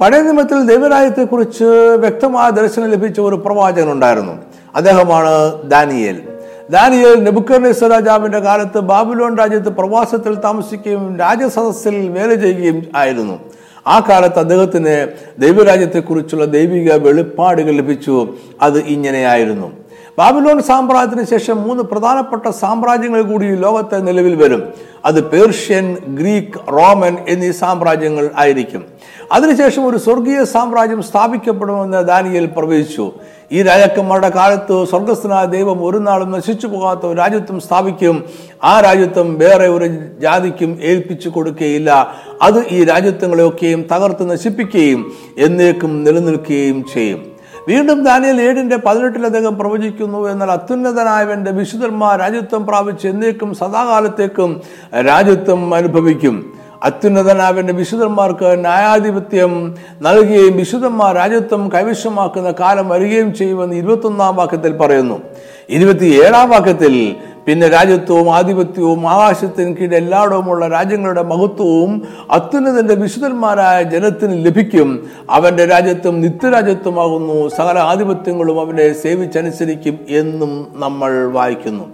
പഴയ 0.00 0.20
നിയമത്തിൽ 0.20 0.66
ദൈവരാജ്യത്തെക്കുറിച്ച് 0.66 1.64
വ്യക്തമായ 1.96 2.50
ദർശനം 2.50 2.90
ലഭിച്ച 2.90 3.20
ഒരു 3.20 3.36
പ്രവാചകൻ 3.36 3.92
ഉണ്ടായിരുന്നു. 3.92 4.32
അദ്ദേഹമാണ് 4.74 5.62
ദാനിയേൽ. 5.70 6.22
ദാനിയേൽ 6.70 7.24
നെബുക്കർണേസർ 7.24 7.90
രാജാവിന്റെ 7.90 8.38
കാലത്ത് 8.38 8.80
ബാബുലോൺ 8.80 9.38
രാജ്യത്ത് 9.38 9.68
പ്രവാസത്തിൽ 9.68 10.34
താമസിക്കുകയും 10.34 11.18
രാജസദസ്സിൽ 11.18 12.08
വേല 12.08 12.34
ചെയ്യുകയും 12.34 12.86
ആയിരുന്നു. 12.96 13.38
ആ 13.86 14.06
കാലത്ത് 14.08 14.38
അദ്ദേഹത്തിന് 14.38 15.08
ദൈവരാജ്യത്തെക്കുറിച്ചുള്ള 15.38 16.44
ദൈവിക 16.44 16.92
വെളിപ്പാടുകൾ 16.92 17.70
ലഭിച്ചു. 17.70 18.34
അത് 18.62 18.78
ഇങ്ങനെയായിരുന്നു. 18.78 19.72
ബാബിലോൺ 20.18 20.62
സാമ്രാജ്യത്തിന് 20.62 21.26
ശേഷം 21.26 21.62
മൂന്ന് 21.62 21.82
പ്രധാനപ്പെട്ട 21.82 22.48
സാമ്രാജ്യങ്ങൾ 22.48 23.22
കൂടി 23.22 23.56
ലോകത്തെ 23.56 23.96
നിലവിൽ 23.96 24.36
വരും. 24.36 24.62
അത് 25.04 25.24
പേർഷ്യൻ 25.24 25.96
ഗ്രീക്ക് 26.08 26.72
റോമൻ 26.72 27.16
എന്നീ 27.28 27.52
സാമ്രാജ്യങ്ങൾ 27.52 28.30
ആയിരിക്കും. 28.36 28.84
അതിനുശേഷം 29.32 29.86
ഒരു 29.86 29.96
സ്വർഗീയ 29.96 30.44
സാമ്രാജ്യം 30.44 31.02
സ്ഥാപിക്കപ്പെടുമെന്ന് 31.02 32.08
ദാനിയൽ 32.08 32.46
പ്രവചിച്ചു. 32.46 33.12
ഈ 33.52 33.62
രാജാക്കന്മാരുടെ 33.62 34.28
കാലത്ത് 34.28 34.84
സ്വർഗസ്ഥനായ 34.84 35.44
ദൈവം 35.46 35.84
ഒരു 35.84 35.98
നാളും 35.98 36.30
നശിച്ചു 36.30 36.66
പോകാത്ത 36.66 37.06
ഒരു 37.06 37.16
രാജ്യത്വം 37.16 37.60
സ്ഥാപിക്കും. 37.60 38.24
ആ 38.64 38.80
രാജ്യത്വം 38.80 39.38
വേറെ 39.38 39.68
ഒരു 39.68 39.86
ജാതിക്കും 40.20 40.78
ഏൽപ്പിച്ചു 40.82 41.28
കൊടുക്കുകയില്ല. 41.28 42.14
അത് 42.42 42.66
ഈ 42.70 42.84
രാജ്യത്വങ്ങളെയൊക്കെയും 42.84 43.82
തകർത്ത് 43.92 44.30
നശിപ്പിക്കുകയും 44.30 45.12
എന്നേക്കും 45.38 46.04
നിലനിൽക്കുകയും 46.04 46.84
ചെയ്യും. 46.94 47.33
വീണ്ടും 47.68 48.04
ദാനിയൽ 48.04 48.42
ഏഴിന്റെ 48.42 48.76
പതിനെട്ടിൽ 48.76 49.26
അദ്ദേഹം 49.26 49.58
പ്രവചിക്കുന്നു 49.58 50.28
എന്നാൽ 50.28 50.50
അത്യുന്നതനായവന്റെ 50.50 51.50
വിശുദ്ധന്മാർ 51.50 52.20
രാജ്യത്വം 52.20 52.66
പ്രാപിച്ച് 52.66 53.08
എന്നേക്കും 53.08 53.54
സദാകാലത്തേക്കും 53.54 54.62
രാജ്യത്വം 55.06 55.74
അനുഭവിക്കും. 55.74 56.52
അത്യുന്നതനാവിന്റെ 56.82 57.72
വിശുദ്ധന്മാർക്ക് 57.72 58.60
ന്യായാധിപത്യം 58.60 59.74
നൽകുകയും 60.02 60.56
വിശുദ്ധന്മാർ 60.56 61.14
രാജ്യത്വം 61.14 61.72
കൈവശമാക്കുന്ന 61.72 62.50
കാലം 62.60 62.88
വരികയും 62.88 63.34
ചെയ്യുമെന്ന് 63.34 63.76
ഇരുപത്തൊന്നാം 63.76 64.36
വാക്യത്തിൽ 64.36 64.76
പറയുന്നു. 64.76 65.20
ഇരുപത്തിയേഴാം 65.68 66.50
വാക്യത്തിൽ 66.50 67.16
പിന്നെ 67.46 67.68
രാജ്യത്വവും 67.68 68.34
ആധിപത്യവും 68.34 69.08
ആകാശത്തിന് 69.08 69.76
കീഴിൽ 69.76 69.94
എല്ലായിടവുമുള്ള 69.94 70.68
രാജ്യങ്ങളുടെ 70.68 71.22
മഹത്വവും 71.22 72.08
അത്യുന്നതന്റെ 72.30 72.94
വിശുദ്ധന്മാരായ 72.94 73.82
ജനത്തിന് 73.82 74.46
ലഭിക്കും. 74.46 75.10
അവന്റെ 75.30 75.66
രാജ്യത്വം 75.66 76.20
നിത്യരാജ്യത്വമാകുന്നു. 76.20 77.48
സകല 77.48 77.78
ആധിപത്യങ്ങളും 77.78 78.60
അവനെ 78.60 78.92
സേവിച്ചനുസരിക്കും 78.92 79.98
എന്നും 80.08 80.66
നമ്മൾ 80.74 81.26
വായിക്കുന്നു. 81.26 81.84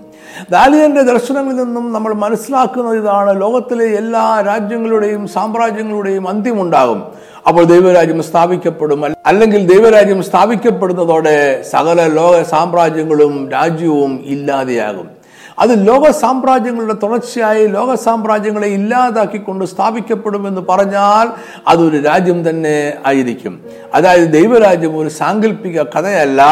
ദാലിയന്റെ 0.51 1.03
ദർശനങ്ങളിൽ 1.03 1.57
നിന്നും 1.57 1.93
നമ്മൾ 1.93 2.13
മനസ്സിലാക്കുന്നത് 2.13 2.97
ഇതാണ്. 2.97 3.41
ലോകത്തിലെ 3.41 3.85
എല്ലാ 3.85 4.45
രാജ്യങ്ങളുടെയും 4.47 5.29
സാമ്രാജ്യങ്ങളുടെയും 5.29 6.29
അന്ത്യമുണ്ടാകും. 6.29 7.03
അപ്പോൾ 7.49 7.65
ദൈവരാജ്യം 7.65 8.23
സ്ഥാപിക്കപ്പെടും. 8.23 9.05
അല്ലെങ്കിൽ 9.27 9.67
ദൈവരാജ്യം 9.67 10.23
സ്ഥാപിക്കപ്പെടുന്നതോടെ 10.23 11.63
സകല 11.63 12.07
ലോക 12.07 12.43
സാമ്രാജ്യങ്ങളും 12.43 13.51
രാജ്യവും 13.51 14.21
ഇല്ലാതെയാകും. 14.27 15.20
അത് 15.61 15.87
ലോക 15.89 16.11
സാമ്രാജ്യങ്ങളുടെ 16.11 16.93
തുടർച്ചയായി 16.93 17.67
ലോക 17.67 17.95
സാമ്രാജ്യങ്ങളെ 17.95 18.69
ഇല്ലാതാക്കിക്കൊണ്ട് 18.69 19.65
സ്ഥാപിക്കപ്പെടുമെന്ന് 19.65 20.61
പറഞ്ഞാൽ 20.61 21.31
അതൊരു 21.69 22.03
രാജ്യം 22.03 22.49
തന്നെ 22.49 22.95
ആയിരിക്കും. 23.07 23.61
അതായത് 23.95 24.33
ദൈവരാജ്യം 24.33 24.99
ഒരു 24.99 25.09
സാങ്കല്പിക 25.09 25.83
കഥയല്ല. 25.83 26.43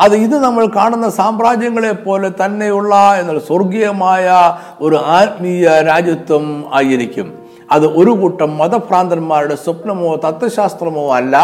അത് 0.00 0.14
ഇത് 0.14 0.38
നമ്മൾ 0.38 0.66
കാണുന്ന 0.66 1.10
സാമ്രാജ്യങ്ങളെ 1.10 1.92
പോലെ 1.92 2.30
തന്നെയുള്ള 2.44 3.14
എന്നാൽ 3.20 3.38
സ്വർഗീയമായ 3.38 4.56
ഒരു 4.80 4.96
ആത്മീയ 4.96 5.68
രാജ്യത്വം 5.68 6.64
ആയിരിക്കും. 6.74 7.41
അത് 7.72 7.86
ഒരു 7.86 8.10
കൂട്ടം 8.10 8.58
മതഭ്രാന്തന്മാരുടെ 8.58 9.54
സ്വപ്നമോ 9.54 10.16
തത്വശാസ്ത്രമോ 10.16 11.14
അല്ല. 11.14 11.34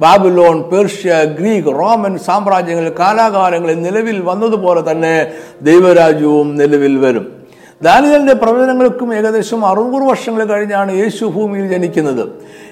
ബാബിലോൺ 0.00 0.62
പേർഷ്യ 0.62 1.12
ഗ്രീക്ക് 1.38 1.68
റോമൻ 1.80 2.18
സാമ്രാജ്യങ്ങൾ 2.18 2.88
കാലാകാലങ്ങളിൽ 2.98 3.82
നിലവിൽ 3.82 4.20
വന്നതുപോലെ 4.20 4.90
തന്നെ 4.90 5.14
ദൈവരാജ്യവും 5.62 6.56
നിലവിൽ 6.56 6.96
വരും. 7.06 7.41
ദാനിയലിന്റെ 7.82 8.34
പ്രവചനങ്ങൾക്കും 8.34 9.14
ഏകദേശം 9.14 9.66
അറുന്നൂറ് 9.66 10.02
വർഷങ്ങൾ 10.02 10.44
കഴിഞ്ഞാണ് 10.44 10.92
യേശു 10.92 11.24
ഭൂമിയിൽ 11.24 11.68
ജനിക്കുന്നത്. 11.68 12.28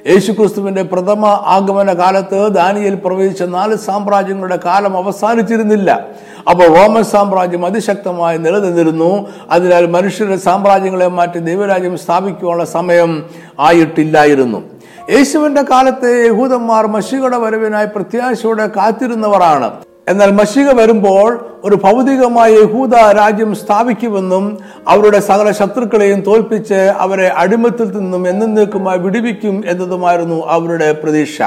യേശു 0.06 0.32
ക്രിസ്തുവിന്റെ 0.32 0.82
പ്രഥമ 0.82 1.26
ആഗമന 1.26 1.92
കാലത്ത് 1.92 2.48
ദാനിയൽ 2.48 2.94
പ്രവചിച്ച 2.94 3.42
നാല് 3.42 3.76
സാമ്രാജ്യങ്ങളുടെ 3.76 4.58
കാലം 4.64 4.96
അവസാനിച്ചിരുന്നില്ല. 4.96 6.06
അപ്പോൾ 6.50 6.66
റോമൻ 6.76 7.04
സാമ്രാജ്യം 7.04 7.66
അതിശക്തമായി 7.66 8.38
നിലനിന്നിരുന്നു. 8.38 9.26
അതിനാൽ 9.50 9.86
മനുഷ്യരുടെ 9.86 10.36
സാമ്രാജ്യങ്ങളെ 10.36 11.08
മാറ്റി 11.08 11.38
ദൈവരാജ്യം 11.38 11.98
സ്ഥാപിക്കുവാനുള്ള 11.98 12.64
സമയം 12.64 13.26
ആയിട്ടില്ലായിരുന്നു. 13.60 14.62
യേശുവിന്റെ 15.10 15.62
കാലത്തെ 15.62 16.26
യഹൂദന്മാർ 16.26 16.86
മഷികളുടെ 16.86 17.38
വരവിനായി 17.38 17.86
പ്രത്യാശയോടെ 17.86 18.66
കാത്തിരുന്നവരാണ്. 18.66 19.89
എന്നാൽ 20.10 20.30
മഷിക 20.40 20.68
വരുമ്പോൾ 20.80 21.28
ഒരു 21.66 21.76
ഭൗതികമായ 21.84 22.50
യഹൂദ 22.62 22.94
രാജ്യം 23.18 23.50
സ്ഥാപിക്കുമെന്നും 23.62 24.44
അവരുടെ 24.92 25.20
സകല 25.30 25.48
ശത്രുക്കളെയും 25.60 26.20
തോൽപ്പിച്ച് 26.28 26.80
അവരെ 27.04 27.28
അടിമത്തിൽ 27.42 27.88
നിന്നും 27.98 28.22
എന്നേക്കുമായി 28.32 29.00
വിടുവിക്കും 29.06 29.56
എന്നതുമായിരുന്നു 29.72 30.38
അവരുടെ 30.56 30.88
പ്രതീക്ഷ. 31.02 31.38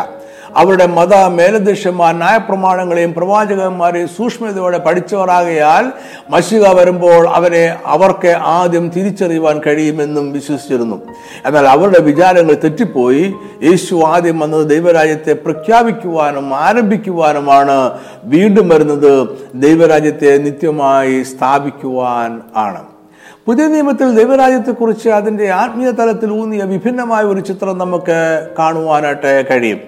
അവരുടെ 0.57 0.85
മത 0.85 1.15
മേലധ്യക്ഷന്മാർ 1.15 2.13
ന്യായപ്രമാണങ്ങളെയും 2.13 3.13
പ്രവാചകന്മാരെയും 3.13 4.07
സൂക്ഷ്മതയോടെ 4.07 4.77
പഠിച്ചവരാകയാൽ 4.77 5.85
മഷിക 6.29 6.67
വരുമ്പോൾ 6.67 7.27
അവരെ 7.27 7.75
അവർക്ക് 7.85 8.27
ആദ്യം 8.27 8.89
തിരിച്ചറിയുവാൻ 8.89 9.61
കഴിയുമെന്നും 9.67 10.31
വിശ്വസിച്ചിരുന്നു. 10.31 11.01
എന്നാൽ 11.45 11.67
അവരുടെ 11.67 11.99
വിചാരങ്ങൾ 11.99 12.53
തെറ്റിപ്പോയി. 12.63 13.33
യേശു 13.63 13.95
ആദ്യം 13.95 14.39
വന്നത് 14.39 14.69
ദൈവരാജ്യത്തെ 14.69 15.33
പ്രഖ്യാപിക്കുവാനും 15.33 16.55
ആരംഭിക്കുവാനുമാണ്. 16.55 17.97
വീണ്ടും 18.23 18.69
വരുന്നത് 18.69 19.27
ദൈവരാജ്യത്തെ 19.55 20.37
നിത്യമായി 20.37 21.23
സ്ഥാപിക്കുവാൻ 21.23 22.41
ആണ്. 22.55 22.83
പുതിയ 23.45 23.67
നിയമത്തിൽ 23.67 24.15
ദൈവരാജ്യത്തെക്കുറിച്ച് 24.15 25.09
അതിന്റെ 25.09 25.49
ആത്മീയ 25.49 25.91
തലത്തിൽ 25.91 26.31
ഊന്നിയ 26.31 26.63
വിഭിന്നമായ 26.63 27.23
ഒരു 27.23 27.39
ചിത്രം 27.39 27.77
നമുക്ക് 27.77 28.47
കാണുവാനായിട്ട് 28.59 29.45
കഴിയും. 29.51 29.79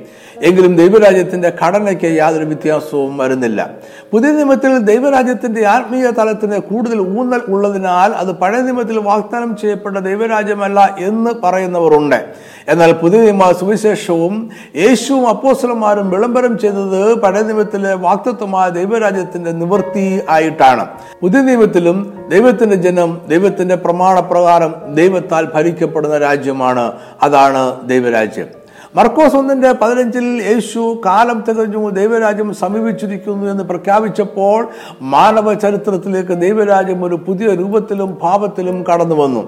എങ്കിലും 0.42 0.76
ദൈവരാജ്യത്തിന്റെ 0.76 1.54
ഘടനയ്ക്ക് 1.66 2.18
യാതൊരു 2.18 2.46
വ്യത്യാസവും 2.46 3.18
വരുന്നില്ല. 3.18 3.70
പുതിയ 4.12 4.32
നിയമത്തിൽ 4.32 4.78
ദൈവരാജ്യത്തിന്റെ 4.78 5.66
ആത്മീയ 5.66 6.10
തലത്തിന് 6.10 6.58
കൂടുതൽ 6.58 7.00
ഊന്നൽ 7.00 7.42
ഉള്ളതിനാൽ 7.48 8.12
അത് 8.12 8.32
പഴയ 8.32 8.62
നിയമത്തിൽ 8.62 9.00
വാഗ്ദാനം 9.00 9.58
ചെയ്യപ്പെട്ട 9.58 9.98
ദൈവരാജ്യമല്ല 9.98 10.96
എന്ന് 11.00 11.32
പറയുന്നവരുണ്ട്. 11.44 12.26
എന്നാൽ 12.68 12.92
പുതിയ 12.92 13.22
നിയമ 13.22 13.52
സുവിശേഷവും 13.52 14.50
യേശുവും 14.76 15.28
അപ്പോസ്ലന്മാരും 15.28 16.10
വിളംബരം 16.10 16.60
ചെയ്തത് 16.60 17.14
പഴയ 17.14 17.42
നിയമത്തിലെ 17.42 17.94
വാക്തത്വമായ 17.94 18.70
ദൈവരാജ്യത്തിന്റെ 18.70 19.52
നിവൃത്തി 19.52 20.22
ആയിട്ടാണ്. 20.30 20.88
പുതിയ 21.22 21.42
നിയമത്തിലും 21.42 22.24
ദൈവത്തിന്റെ 22.30 22.76
ജനം 22.76 23.22
ദൈവത്തിന്റെ 23.28 23.76
പ്രമാണപ്രകാരം 23.76 24.76
ദൈവത്താൽ 24.94 25.48
ഭരിക്കപ്പെടുന്ന 25.56 26.18
രാജ്യമാണ്. 26.18 26.92
അതാണ് 27.24 27.88
ദൈവരാജ്യം. 27.88 28.65
മർക്കോസ് 28.98 29.36
ഒന്നിന്റെ 29.36 29.72
പതിനഞ്ചിൽ 29.72 30.26
യേശു 30.48 31.02
കാലം 31.06 31.44
തികഞ്ഞു 31.48 31.90
ദൈവരാജ്യം 31.90 32.54
സമീപിച്ചിരിക്കുന്നു 32.54 33.52
എന്ന് 33.52 33.64
പ്രഖ്യാപിച്ചപ്പോൾ 33.64 34.68
മാനവ 35.02 35.54
ചരിത്രത്തിലേക്ക് 35.54 36.42
ദൈവരാജ്യം 36.42 37.04
ഒരു 37.04 37.16
പുതിയ 37.16 37.48
രൂപത്തിലും 37.48 38.18
ഭാവത്തിലും 38.22 38.84
കടന്നു 38.84 39.16
വന്നു. 39.16 39.42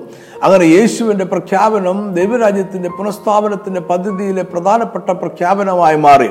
അങ്ങനെ 0.44 0.64
യേശുവിന്റെ 0.64 1.26
പ്രഖ്യാപനം 1.26 2.14
ദൈവരാജ്യത്തിന്റെ 2.14 2.90
പുനഃസ്ഥാപനത്തിന്റെ 2.90 3.82
പദ്ധതിയിലെ 3.82 4.44
പ്രധാനപ്പെട്ട 4.44 5.10
പ്രഖ്യാപനമായി 5.10 5.98
മാറി. 5.98 6.30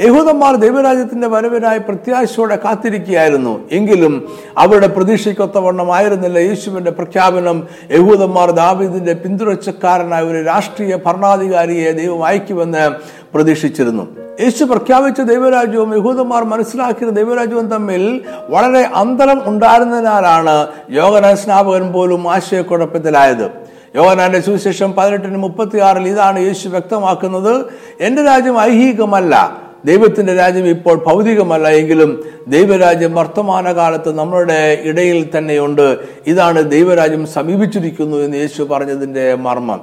യഹൂദന്മാർ 0.00 0.56
ദൈവരാജ്യത്തിന്റെ 0.56 1.28
വരവിനായി 1.28 1.78
പ്രത്യാശയോടെ 1.78 2.56
കാത്തിരിക്കുകയായിരുന്നു. 2.56 3.68
എങ്കിലും 3.72 4.28
അവരുടെ 4.58 4.86
പ്രതീക്ഷയ്ക്കൊത്തവണ്ണമായിരുന്നില്ല 4.86 6.38
യേശുവിന്റെ 6.38 6.90
പ്രഖ്യാപനം. 6.90 7.68
യഹൂദന്മാർ 7.90 8.50
ദാവീദിന്റെ 8.50 9.12
പിന്തുടർച്ചക്കാരനായ 9.12 10.22
ഒരു 10.22 10.42
രാഷ്ട്രീയ 10.42 10.96
ഭരണാധികാരിയെ 11.06 11.92
ദൈവം 11.92 12.24
അയക്കുമെന്ന് 12.24 12.90
പ്രതീക്ഷിച്ചിരുന്നു. 13.34 14.16
യേശു 14.40 14.64
പ്രഖ്യാപിച്ച 14.64 15.20
ദൈവരാജ്യവും 15.20 15.96
യഹൂദന്മാർ 15.96 16.44
മനസ്സിലാക്കിയ 16.44 17.10
ദൈവരാജ്യവും 17.10 17.68
തമ്മിൽ 17.68 18.20
വളരെ 18.48 18.82
അന്തരം 18.94 19.48
ഉണ്ടായിരുന്നതിനാലാണ് 19.48 20.66
യോഗന 20.90 21.34
സ്നാപകൻ 21.34 21.92
പോലും 21.92 22.32
ആശയക്കുഴപ്പത്തിലായത്. 22.32 23.50
യോഹനാന്റെ 23.96 24.40
സുവിശേഷം 24.40 24.92
പതിനെട്ടിന് 24.92 25.36
മുപ്പത്തിയാറിൽ 25.36 26.08
ഇതാണ് 26.08 26.38
യേശു 26.38 26.68
വ്യക്തമാക്കുന്നത് 26.68 27.66
എന്റെ 28.00 28.24
രാജ്യം 28.24 28.60
ഐഹികമല്ല 28.60 29.69
ദൈവത്തിന്റെ 29.84 30.34
രാജ്യം 30.34 30.66
ഇപ്പോൾ 30.66 31.04
ഭൗതികമല്ല 31.04 31.68
എങ്കിലും 31.68 32.24
ദൈവരാജ്യം 32.48 33.14
വർത്തമാന 33.14 33.72
കാലത്ത് 33.72 34.18
നമ്മളുടെ 34.18 34.78
ഇടയിൽ 34.82 35.30
തന്നെയുണ്ട്. 35.38 35.98
ഇതാണ് 36.26 36.70
ദൈവരാജ്യം 36.70 37.26
സമീപിച്ചിരിക്കുന്നു 37.26 38.16
എന്ന് 38.16 38.36
യേശു 38.36 38.62
പറഞ്ഞതിന്റെ 38.62 39.34
മർമ്മം. 39.34 39.80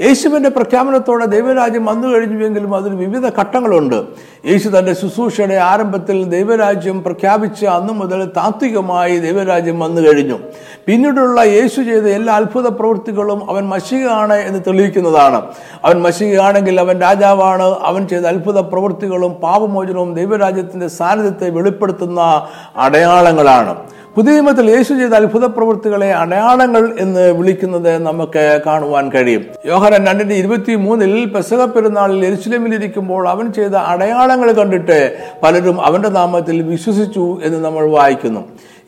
യേശുവിന്റെ 0.00 0.48
പ്രഖ്യാപനത്തോടെ 0.48 1.24
ദൈവരാജ്യം 1.24 1.84
വന്നു 1.84 2.08
കഴിഞ്ഞുവെങ്കിലും 2.08 2.76
അതിന് 2.76 2.94
വിവിധ 2.94 3.28
ഘട്ടങ്ങളുണ്ട്. 3.28 4.02
യേശു 4.46 4.68
തന്റെ 4.68 4.94
ശുശ്രൂഷയുടെ 4.94 5.54
ആരംഭത്തിൽ 5.54 6.24
ദൈവരാജ്യം 6.24 7.02
പ്രഖ്യാപിച്ച് 7.02 7.66
അന്നു 7.66 7.92
മുതൽ 7.92 8.30
താത്വികമായി 8.36 9.18
ദൈവരാജ്യം 9.18 9.80
വന്നു 9.80 10.00
കഴിഞ്ഞു. 10.00 10.38
പിന്നീടുള്ള 10.86 11.40
യേശു 11.40 11.82
ചെയ്ത 11.82 12.04
എല്ലാ 12.04 12.36
അത്ഭുത 12.36 12.68
പ്രവൃത്തികളും 12.68 13.50
അവൻ 13.50 13.68
മഷികയാണ് 13.68 14.34
എന്ന് 14.34 14.60
തെളിയിക്കുന്നതാണ്. 14.66 15.42
അവൻ 15.84 16.02
മഷികയാണെങ്കിൽ 16.02 16.80
അവൻ 16.80 17.00
രാജാവാണ്. 17.00 17.62
അവൻ 17.62 18.08
ചെയ്ത 18.08 18.22
അത്ഭുത 18.22 18.60
പ്രവൃത്തികളും 18.60 19.32
പാപമോചനവും 19.32 20.14
ദൈവരാജ്യത്തിന്റെ 20.14 20.88
സാന്നിധ്യത്തെ 20.88 21.50
വെളിപ്പെടുത്തുന്ന 21.50 22.46
അടയാളങ്ങളാണ്. 22.76 23.76
പുതിയ 24.16 24.32
നിയമത്തിൽ 24.32 24.70
യേശു 24.70 24.94
ചെയ്ത 24.94 25.14
അത്ഭുത 25.14 25.44
പ്രവൃത്തികളെ 25.44 26.14
അടയാളങ്ങൾ 26.14 26.94
എന്ന് 26.98 27.32
വിളിക്കുന്നത് 27.32 27.98
നമുക്ക് 27.98 28.60
കാണുവാൻ 28.66 29.10
കഴിയും. 29.10 29.44
യോഹനൻ 29.66 30.06
രണ്ടിന്റെ 30.06 30.34
ഇരുപത്തി 30.34 30.74
മൂന്നിൽ 30.74 31.24
പെസക 31.24 31.64
പെരുന്നാളിൽ 31.64 32.26
എരുസലേമിൽ 32.26 32.74
ഇരിക്കുമ്പോൾ 32.74 33.28
അവൻ 33.28 33.52
ചെയ്ത 33.52 33.74
അടയാളങ്ങൾ 33.74 34.52
കണ്ടിട്ട് 34.52 34.98
പലരും 35.42 35.86
അവന്റെ 35.86 36.08
നാമത്തിൽ 36.08 36.62
വിശ്വസിച്ചു 36.62 37.40
എന്ന് 37.42 37.64
നമ്മൾ 37.64 37.86
വായിക്കുന്നു. 37.86 38.40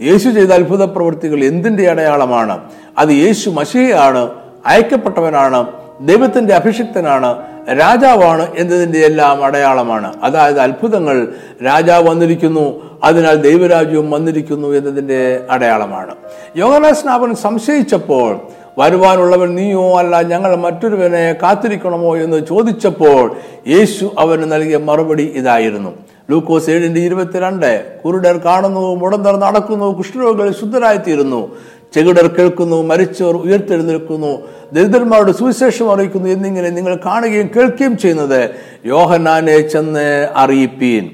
യേശു 0.02 0.28
ചെയ്ത 0.28 0.50
അത്ഭുത 0.50 0.84
പ്രവൃത്തികൾ 0.84 1.44
എന്തിന്റെ 1.44 1.90
അടയാളമാണ്? 1.90 2.58
അത് 2.98 3.08
യേശു 3.08 3.50
മഷിയാണ് 3.50 4.30
അയക്കപ്പെട്ടവനാണ് 4.66 5.66
ദൈവത്തിന്റെ 6.00 6.54
അഭിഷിക്തനാണ് 6.54 7.42
രാജാവാണ് 7.68 8.48
എന്നതിന്റെ 8.56 8.98
എല്ലാം 8.98 9.44
അടയാളമാണ്. 9.44 10.20
അതായത് 10.22 10.60
അത്ഭുതങ്ങൾ 10.60 11.28
രാജാവ് 11.66 12.08
വന്നിരിക്കുന്നു 12.08 12.98
അതിനാൽ 13.04 13.34
ദൈവരാജ്യവും 13.34 14.10
വന്നിരിക്കുന്നു 14.10 14.68
എന്നതിന്റെ 14.68 15.46
അടയാളമാണ്. 15.50 16.14
യോഗനാസ്നാപൻ 16.56 17.34
സംശയിച്ചപ്പോൾ 17.34 18.40
വരുവാനുള്ളവൻ 18.78 19.54
നീയോ 19.54 19.98
അല്ല 19.98 20.22
ഞങ്ങൾ 20.22 20.56
മറ്റൊരുവനെ 20.56 21.36
കാത്തിരിക്കണമോ? 21.42 22.16
എന്ന് 22.16 22.46
ചോദിച്ചപ്പോൾ 22.46 23.36
യേശു 23.68 24.10
അവന് 24.18 24.52
നൽകിയ 24.52 24.76
മറുപടി 24.76 25.22
ഇതായിരുന്നു. 25.22 25.90
ലൂക്കോസ് 26.30 26.70
ഏഴിന്റെ 26.70 27.00
ഇരുപത്തിരണ്ട് 27.00 27.84
കുരുടർ 28.04 28.36
കാണുന്നു 28.38 28.94
മുടന്തർ 28.94 29.36
നടക്കുന്നു 29.36 29.96
കുഷ്ഠരോഗികൾ 29.96 30.52
ശുദ്ധരായിത്തീരുന്നു. 30.52 31.56
ചെകിടർ 31.94 32.26
കേൾക്കുന്നു 32.26 32.82
മരിച്ചവർ 32.82 33.36
ഉയർത്തെഴുന്നേൽക്കുന്നു 33.36 34.38
ദരിദ്രന്മാരുടെ 34.72 35.32
സുവിശേഷം 35.32 35.92
അറിയിക്കുന്നു 35.92 36.28
എന്നിങ്ങനെ 36.30 36.70
നിങ്ങൾ 36.70 36.98
കാണുകയും 37.06 37.50
കേൾക്കുകയും 37.56 37.98
ചെയ്യുന്നത് 37.98 38.50
യോഹനാനെ 38.86 39.68
ചെന്ന് 39.68 40.28
അറിയിപ്പീൻ. 40.36 41.10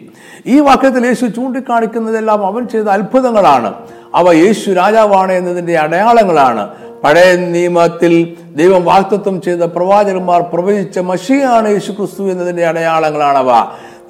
ഈ 0.46 0.60
വാക്യത്തിൽ 0.60 1.06
യേശു 1.06 1.26
ചൂണ്ടിക്കാണിക്കുന്നതെല്ലാം 1.26 2.46
അവൻ 2.46 2.68
ചെയ്ത 2.68 2.84
അത്ഭുതങ്ങളാണ്. 2.84 3.74
അവ 4.14 4.32
യേശു 4.32 4.70
രാജാവാണ് 4.70 5.32
എന്നതിന്റെ 5.32 5.78
അടയാളങ്ങളാണ്. 5.78 6.68
പഴയ 7.04 7.36
നിയമത്തിൽ 7.36 8.36
ദൈവം 8.54 8.84
വാക്തത്വം 8.84 9.42
ചെയ്ത 9.42 9.58
പ്രവാചകന്മാർ 9.58 10.40
പ്രവചിച്ച 10.40 10.98
മഷിയാണ് 10.98 11.68
യേശു 11.68 11.92
ക്രിസ്തു 11.92 12.22
എന്നതിന്റെ 12.22 12.66
അടയാളങ്ങളാണവ 12.66 13.48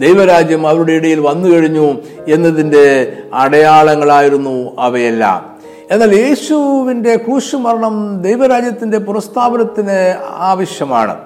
ദൈവരാജ്യം 0.00 0.66
അവരുടെ 0.66 0.92
ഇടയിൽ 0.92 1.20
വന്നു 1.20 1.48
കഴിഞ്ഞു 1.48 1.94
എന്നതിന്റെ 2.28 3.12
അടയാളങ്ങളായിരുന്നു 3.34 4.76
അവയെല്ലാം. 4.78 5.51
എന്നാൽ 5.92 6.14
യേശുവിന്റെ 6.14 7.16
ക്രൂശ് 7.16 7.56
മരണം 7.56 8.22
ദൈവരാജ്യത്തിന്റെ 8.22 8.98
പുനഃസ്ഥാപനത്തിന് 8.98 10.14
ആവശ്യമാണ്. 10.36 11.16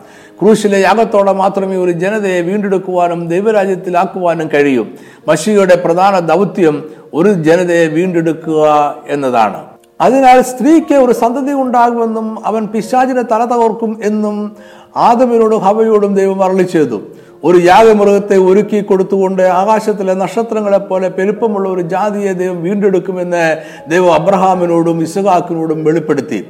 ക്രൂശിലെ 0.43 0.81
യാഗത്തോടെ 0.81 1.33
മാത്രമേ 1.33 1.77
ഒരു 1.77 1.91
ജനതയെ 1.91 2.41
വീണ്ടെടുക്കുവാനും 2.41 3.29
ദൈവരാജ്യത്തിലാക്കുവാനും 3.29 4.51
കഴിയൂ. 4.55 4.87
മഷിയുടെ 5.29 5.77
പ്രധാന 5.77 6.19
ദൗത്യം 6.19 6.85
ഒരു 7.15 7.33
ജനതയെ 7.33 7.87
വീണ്ടെടുക്കുക 7.87 8.95
എന്നതാണ്. 9.09 9.65
അതിനാൽ 10.01 10.43
സ്ത്രീക്ക് 10.43 10.95
ഒരു 10.95 11.13
സന്തതി 11.13 11.53
ഉണ്ടാകുമെന്നും 11.53 12.47
അവൻ 12.47 12.67
പിശാചിനെ 12.67 13.23
തല 13.23 13.45
തകർക്കും 13.45 14.01
എന്നും 14.05 14.57
ആദമിനോടും 14.97 15.59
ഹവയോടും 15.59 16.15
ദൈവം 16.15 16.45
അരളി 16.45 16.63
ചെയ്തു. 16.63 17.03
ഒരു 17.44 17.59
യാഗമൃഗത്തെ 17.70 18.37
ഒരുക്കി 18.49 18.81
കൊടുത്തുകൊണ്ട് 18.81 19.42
ആകാശത്തിലെ 19.42 20.14
നക്ഷത്രങ്ങളെ 20.22 20.81
പോലെ 20.90 21.09
പെരുപ്പമുള്ള 21.09 21.66
ഒരു 21.68 21.83
ജാതിയെ 21.94 22.33
ദൈവം 22.40 22.59
വീണ്ടെടുക്കുമെന്ന് 22.62 23.44
ദൈവം 23.92 24.12
അബ്രഹാമിനോടും 24.14 25.01
ഇസഹാക്കിനോടും 25.07 25.81
വെളിപ്പെടുത്തി. 25.85 26.40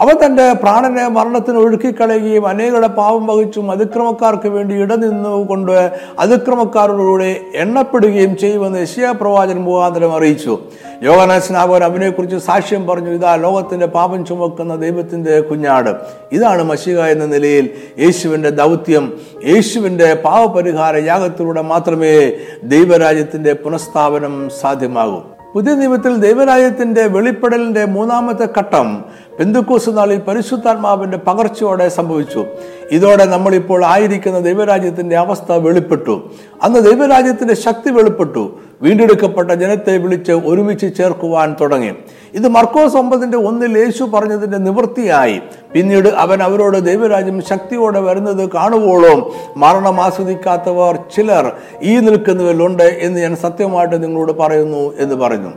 അവൻ 0.00 0.26
തന്റെ 0.26 0.52
പ്രാണനെ 0.52 1.08
മരണത്തിന് 1.08 1.56
ഒഴുക്കിക്കളയുകയും 1.56 2.48
അനേകരുടെ 2.48 2.86
പാവം 2.86 3.26
വഹിച്ചും 3.26 3.70
അതിക്രമക്കാർക്ക് 3.70 4.48
വേണ്ടി 4.48 4.74
ഇടനിന്നുകൊണ്ട് 4.74 5.90
അതിക്രമക്കാരോടുകൂടെ 6.18 7.40
എണ്ണപ്പെടുകയും 7.54 8.36
ചെയ്യുമെന്ന് 8.36 8.78
യശിയ 8.78 9.12
പ്രവാചകൻ 9.20 9.58
മുഖാന്തരം 9.58 10.14
അറിയിച്ചു. 10.14 10.58
യോഗനാശനാഭവൻ 11.02 11.84
അവനെക്കുറിച്ച് 11.84 12.36
സാക്ഷ്യം 12.36 12.86
പറഞ്ഞു 12.86 13.10
ഇതാ 13.10 13.36
ലോകത്തിന്റെ 13.36 13.86
പാപം 13.86 14.26
ചുമക്കുന്ന 14.26 14.76
ദൈവത്തിന്റെ 14.76 15.40
കുഞ്ഞാട്. 15.40 15.90
ഇതാണ് 16.32 16.62
മഷിക 16.62 17.00
എന്ന 17.00 17.26
നിലയിൽ 17.26 17.70
യേശുവിന്റെ 17.98 18.50
ദൗത്യം. 18.50 19.12
യേശുവിന്റെ 19.46 20.14
പാവപരിഹാര 20.14 20.96
യാഗത്തിലൂടെ 20.96 21.60
മാത്രമേ 21.60 22.32
ദൈവരാജ്യത്തിന്റെ 22.62 23.52
പുനഃസ്ഥാപനം 23.52 24.50
സാധ്യമാകൂ. 24.60 25.20
പുതിയ 25.54 25.74
നിയമത്തിൽ 25.74 26.16
ദൈവരാജ്യത്തിന്റെ 26.16 27.06
വെളിപ്പെടലിന്റെ 27.06 27.84
മൂന്നാമത്തെ 27.84 28.48
ഘട്ടം 28.58 29.04
പെന്തുക്കൂസ് 29.38 29.90
നാളിൽ 29.92 30.18
പരിശുദ്ധാത്മാവിന്റെ 30.18 31.18
പകർച്ചയോടെ 31.18 31.88
സംഭവിച്ചു. 31.88 32.46
ഇതോടെ 32.90 33.24
നമ്മളിപ്പോൾ 33.24 33.84
ആയിരിക്കുന്ന 33.84 34.38
ദൈവരാജ്യത്തിന്റെ 34.38 35.16
അവസ്ഥ 35.16 35.52
വെളിപ്പെട്ടു. 35.52 36.30
അന്ന് 36.62 36.80
ദൈവരാജ്യത്തിന്റെ 36.80 37.54
ശക്തി 37.54 37.90
വെളിപ്പെട്ടു. 37.90 38.58
വീണ്ടെടുക്കപ്പെട്ട 38.82 39.50
ജനത്തെ 39.50 39.96
വിളിച്ച് 39.96 40.32
ഒരുമിച്ച് 40.32 40.96
ചേർക്കുവാൻ 40.96 41.56
തുടങ്ങി. 41.60 41.92
ഇത് 42.34 42.48
മർക്കോസ് 42.48 42.96
ഒമ്പതിന്റെ 42.96 43.38
ഒന്നിൽ 43.38 43.78
യേശു 43.78 44.04
പറഞ്ഞതിന്റെ 44.04 44.58
നിവൃത്തിയായി. 44.58 45.40
പിന്നീട് 45.72 46.08
അവൻ 46.08 46.42
അവരോട് 46.42 46.78
ദൈവരാജ്യം 46.78 47.42
ശക്തിയോടെ 47.42 48.00
വരുന്നത് 48.00 48.50
കാണുവോളും? 48.50 49.30
മരണം 49.56 50.00
ആസ്വദിക്കാത്തവർ 50.00 50.98
ചിലർ 51.16 51.52
ഈ 51.82 51.96
നിൽക്കുന്നവരിലുണ്ട് 51.96 52.82
എന്ന് 52.82 53.20
ഞാൻ 53.20 53.36
സത്യമായിട്ട് 53.36 54.02
നിങ്ങളോട് 54.02 54.32
പറയുന്നു 54.32 54.94
എന്ന് 54.98 55.14
പറഞ്ഞു. 55.14 55.50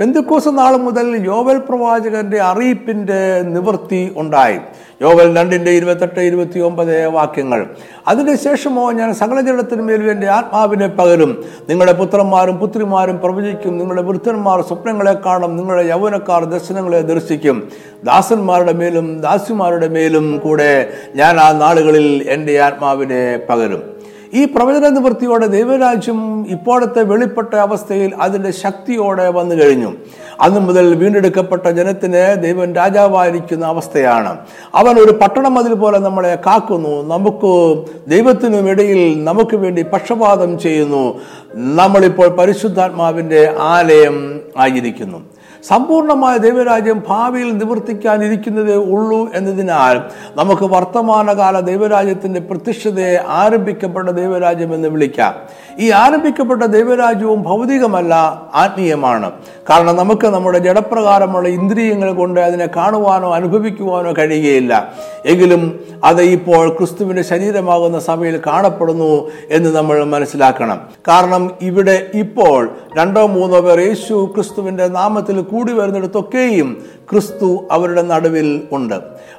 പെന്തുക്കോസ് 0.00 0.48
നാൾ 0.48 0.76
മുതൽ 0.76 1.24
യോവൽ 1.26 1.58
പ്രവാചകന്റെ 1.58 2.40
അറിയിപ്പിന്റെ 2.40 3.42
നിവൃത്തി 3.42 4.12
ഉണ്ടായി. 4.16 4.58
യോവൽ 5.02 5.38
രണ്ടിന്റെ 5.38 5.70
ഇരുപത്തെട്ട് 5.70 6.20
ഇരുപത്തി 6.20 6.60
ഒമ്പത് 6.60 7.06
വാക്യങ്ങൾ. 7.06 7.66
അതിന്റെ 8.08 8.36
ശേഷമോ 8.36 8.92
ഞാൻ 8.92 9.14
ജനത്തിനുമേലും 9.40 10.10
എന്റെ 10.10 10.26
ആത്മാവിനെ 10.26 10.86
പകരും. 10.86 11.44
നിങ്ങളുടെ 11.68 11.92
പുത്രന്മാരും 11.92 12.56
പുത്രിമാരും 12.56 13.20
പ്രവചിക്കും. 13.20 13.78
നിങ്ങളുടെ 13.78 14.02
വൃദ്ധന്മാർ 14.02 14.60
സ്വപ്നങ്ങളെ 14.62 15.12
കാണും. 15.12 15.56
നിങ്ങളുടെ 15.56 15.88
യൗവനക്കാർ 15.88 16.44
ദർശനങ്ങളെ 16.44 17.00
ദർശിക്കും. 17.00 17.68
ദാസന്മാരുടെ 18.04 18.72
മേലും 18.72 19.20
ദാസിമാരുടെ 19.20 19.88
മേലും 19.88 20.38
കൂടെ 20.38 20.92
ഞാൻ 21.14 21.36
ആ 21.36 21.52
നാളുകളിൽ 21.52 22.26
എന്റെ 22.28 22.58
ആത്മാവിനെ 22.58 23.40
പകരും. 23.48 23.99
ഈ 24.34 24.44
പ്രവചന 24.44 24.88
നിവൃത്തിയോടെ 24.88 25.46
ദൈവരാജ്യം 25.46 26.46
ഇപ്പോഴത്തെ 26.48 27.02
വെളിപ്പെട്ട 27.02 27.54
അവസ്ഥയിൽ 27.54 28.14
അതിന്റെ 28.20 28.50
ശക്തിയോടെ 28.50 29.28
വന്നു 29.28 29.54
കഴിഞ്ഞു. 29.54 29.92
അന്ന് 30.40 30.60
മുതൽ 30.60 30.94
വീണ്ടെടുക്കപ്പെട്ട 30.94 31.66
ജനത്തിന് 31.66 32.42
ദൈവം 32.42 32.74
രാജാവായിരിക്കുന്ന 32.74 33.66
അവസ്ഥയാണ്. 33.66 34.38
അവൻ 34.74 34.98
ഒരു 34.98 35.12
പട്ടണം 35.12 35.58
അതിൽ 35.58 35.74
പോലെ 35.74 35.98
നമ്മളെ 35.98 36.38
കാക്കുന്നു. 36.46 37.14
നമുക്ക് 37.14 37.84
ദൈവത്തിനും 38.10 38.70
ഇടയിൽ 38.70 39.24
നമുക്ക് 39.24 39.56
വേണ്ടി 39.56 39.82
പക്ഷപാതം 39.82 40.58
ചെയ്യുന്നു. 40.58 41.20
നമ്മളിപ്പോൾ 41.54 42.28
പരിശുദ്ധാത്മാവിന്റെ 42.28 43.54
ആലയം 43.58 44.40
ആയിരിക്കുന്നു. 44.58 45.29
സമ്പൂർണമായ 45.68 46.36
ദൈവരാജ്യം 46.36 47.02
ഭാവിയിൽ 47.08 47.56
നിവർത്തിക്കാനിരിക്കുന്നതേ 47.56 48.74
ഉള്ളൂ 48.74 49.28
എന്നതിനാൽ 49.34 50.00
നമുക്ക് 50.36 50.62
വർത്തമാനകാല 50.62 51.60
ദൈവരാജ്യത്തിന്റെ 51.60 52.40
പ്രത്യക്ഷതയെ 52.40 53.18
ആരംഭിക്കപ്പെട്ട 53.28 54.08
ദൈവരാജ്യം 54.08 54.74
എന്ന് 54.74 54.88
വിളിക്കാം. 54.88 55.34
ഈ 55.78 55.90
ആരംഭിക്കപ്പെട്ട 55.90 56.62
ദൈവരാജ്യവും 56.62 57.42
ഭൗതികമല്ല 57.42 58.14
ആത്മീയമാണ്. 58.54 59.30
കാരണം 59.70 59.96
നമുക്ക് 59.96 60.26
നമ്മുടെ 60.26 60.58
ജഡപ്രകാരമുള്ള 60.58 61.48
ഇന്ദ്രിയങ്ങൾ 61.48 62.12
കൊണ്ട് 62.12 62.40
അതിനെ 62.40 62.68
കാണുവാനോ 62.76 63.34
അനുഭവിക്കുവാനോ 63.34 64.12
കഴിയുകയില്ല. 64.18 64.92
എങ്കിലും 65.26 65.80
അത് 66.04 66.22
ഇപ്പോൾ 66.22 66.68
ക്രിസ്തുവിന്റെ 66.68 67.22
ശരീരമാകുന്ന 67.22 67.98
സഭയിൽ 68.00 68.40
കാണപ്പെടുന്നു 68.46 69.30
എന്ന് 69.50 69.76
നമ്മൾ 69.76 70.04
മനസ്സിലാക്കണം. 70.04 70.80
കാരണം 71.08 71.50
ഇവിടെ 71.62 72.06
ഇപ്പോൾ 72.14 72.70
രണ്ടോ 72.98 73.26
മൂന്നോ 73.26 73.60
പേർ 73.60 73.80
യേശു 73.80 74.30
ക്രിസ്തുവിന്റെ 74.34 74.88
നാമത്തിൽ 74.88 75.40
കൂടി 75.50 75.72
വരുന്നിടത്തൊക്കെയും 75.72 76.82
ക്രിസ്തു 77.10 77.64
അവരുടെ 77.70 78.02
നടുവിൽ 78.02 78.62
ഉണ്ട്. 78.72 78.94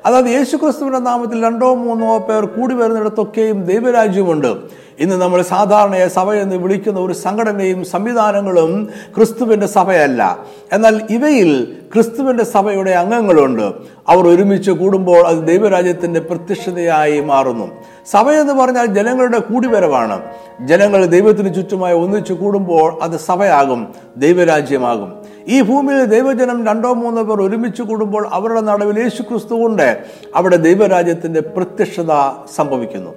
അതായത് 0.05 0.25
യേശു 0.25 0.55
ക്രിസ്തുവിന്റെ 0.55 0.99
നാമത്തിൽ 0.99 1.45
രണ്ടോ 1.45 1.75
മൂന്നോ 1.75 2.17
പേർ 2.17 2.45
കൂടി 2.45 2.75
വരുന്നിടത്തൊക്കെയും 2.75 3.65
ദൈവരാജ്യമുണ്ട്. 3.65 4.81
ഇന്ന് 4.99 5.21
നമ്മൾ 5.21 5.41
സാധാരണ 5.41 6.07
സഭ 6.07 6.31
എന്ന് 6.31 6.55
വിളിക്കുന്ന 6.55 6.99
ഒരു 6.99 7.13
സംഘടനയും 7.13 7.85
സംവിധാനങ്ങളും 7.85 8.89
ക്രിസ്തുവിന്റെ 9.15 9.67
സഭയല്ല. 9.67 10.37
എന്നാൽ 10.73 11.01
ഇവയിൽ 11.09 11.77
ക്രിസ്തുവിന്റെ 11.93 12.43
സഭയുടെ 12.43 12.91
അംഗങ്ങളുണ്ട്. 12.91 13.73
അവർ 14.07 14.27
ഒരുമിച്ച് 14.27 14.71
കൂടുമ്പോൾ 14.71 15.27
അത് 15.27 15.47
ദൈവരാജ്യത്തിന്റെ 15.47 16.19
പ്രത്യക്ഷതയായി 16.19 17.19
മാറുന്നു. 17.21 17.67
സഭ 18.11 18.29
എന്ന് 18.29 18.53
പറഞ്ഞാൽ 18.53 18.85
ജനങ്ങളുടെ 18.85 19.39
കൂടിവരവാണ്. 19.39 20.21
ജനങ്ങൾ 20.67 21.05
ദൈവത്തിന് 21.05 21.55
ചുറ്റുമായി 21.55 21.95
ഒന്നിച്ചു 21.95 22.33
കൂടുമ്പോൾ 22.33 22.99
അത് 23.01 23.19
സഭയാകും 23.19 23.87
ദൈവരാജ്യമാകും. 24.17 25.13
ഈ 25.47 25.61
ഭൂമിയിൽ 25.61 26.05
ദൈവജനം 26.05 26.67
രണ്ടോ 26.67 26.93
മൂന്നോ 26.93 27.23
പേർ 27.23 27.41
ഒരുമിച്ച് 27.41 27.81
കൂടുമ്പോൾ 27.81 28.27
അവരുടെ 28.31 28.61
നടുവിൽ 28.61 28.99
യേശു 28.99 29.21
ക്രിസ്തു 29.21 29.53
ഉണ്ട്. 29.53 30.03
അവിടെ 30.35 30.55
ദൈവരാജ്യത്തിന്റെ 30.55 31.41
പ്രത്യക്ഷത 31.41 32.11
സംഭവിക്കുന്നു. 32.55 33.11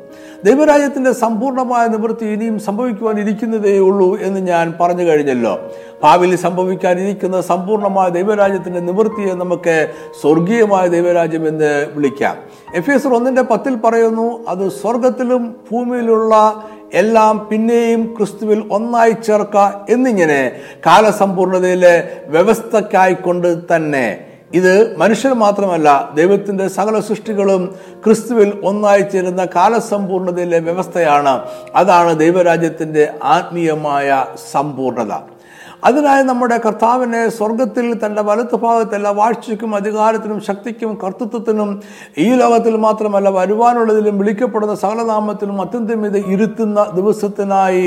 ദൈവരാജ്യത്തിന്റെ 0.44 1.12
സമ്പൂർണമായ 1.12 1.86
നിവൃത്തി 1.86 2.24
ഇനിയും 2.24 2.58
സംഭവിക്കുവാൻ 2.58 3.20
ഇരിക്കുന്നതേ 3.20 3.78
ഉള്ളൂ 3.78 4.18
എന്ന് 4.18 4.40
ഞാൻ 4.40 4.74
പറഞ്ഞു 4.80 5.02
കഴിഞ്ഞല്ലോ. 5.02 5.58
ഭാവിയിൽ 6.02 6.36
സംഭവിക്കാനിരിക്കുന്ന 6.36 7.40
സമ്പൂർണമായ 7.40 8.08
ദൈവരാജ്യത്തിന്റെ 8.08 8.80
നിവൃത്തിയെ 8.80 9.34
നമുക്ക് 9.34 9.88
സ്വർഗീയമായ 10.20 10.88
ദൈവരാജ്യം 10.88 11.48
എന്ന് 11.48 11.86
വിളിക്കാം. 11.94 12.36
എഫ് 12.74 12.90
എസ് 12.90 13.06
ഒന്നിന്റെ 13.06 13.42
പത്തിൽ 13.42 13.74
പറയുന്നു 13.74 14.44
അത് 14.48 14.68
സ്വർഗത്തിലും 14.68 15.56
ഭൂമിയിലുള്ള 15.72 16.64
എല്ലാം 16.92 17.48
പിന്നെയും 17.50 18.14
ക്രിസ്തുവിൽ 18.16 18.68
ഒന്നായി 18.70 19.10
ചേർക്ക 19.10 19.56
എന്നിങ്ങനെ 19.88 20.60
കാലസമ്പൂർണതയിലെ 20.86 22.10
വ്യവസ്ഥക്കായിക്കൊണ്ട് 22.26 23.76
തന്നെ. 23.76 24.26
ഇത് 24.54 24.96
മനുഷ്യർ 24.96 25.32
മാത്രമല്ല 25.32 26.10
ദൈവത്തിന്റെ 26.14 26.68
സകല 26.68 27.00
സൃഷ്ടികളും 27.00 27.76
ക്രിസ്തുവിൽ 28.04 28.60
ഒന്നായി 28.64 29.00
ചേരുന്ന 29.00 29.44
കാലസമ്പൂർണതയിലെ 29.44 30.58
വ്യവസ്ഥയാണ്. 30.58 31.42
അതാണ് 31.74 32.18
ദൈവരാജ്യത്തിന്റെ 32.18 33.12
ആത്മീയമായ 33.24 34.26
സമ്പൂർണത. 34.52 35.33
അതിനായി 35.84 36.22
നമ്മുടെ 36.22 36.56
കർത്താവിനെ 36.58 37.28
സ്വർഗത്തിൽ 37.28 37.86
തന്റെ 38.04 38.22
വലത്ത് 38.22 38.56
ഭാഗത്ത് 38.56 38.94
എല്ലാ 38.94 39.10
വാഴ്ചയ്ക്കും 39.10 39.74
അധികാരത്തിനും 39.74 40.38
ശക്തിക്കും 40.40 40.90
കർത്തൃത്വത്തിനും 41.02 41.70
ഈ 42.18 42.28
ലോകത്തിൽ 42.34 42.76
മാത്രമല്ല 42.76 43.28
വരുവാനുള്ളതിലും 43.28 44.18
വിളിക്കപ്പെടുന്ന 44.18 44.74
സകലനാമത്തിലും 44.74 45.60
അത്യന്തം 45.60 46.06
ഇത് 46.06 46.18
ഇരുത്തുന്ന 46.26 46.86
ദിവസത്തിനായി 46.94 47.84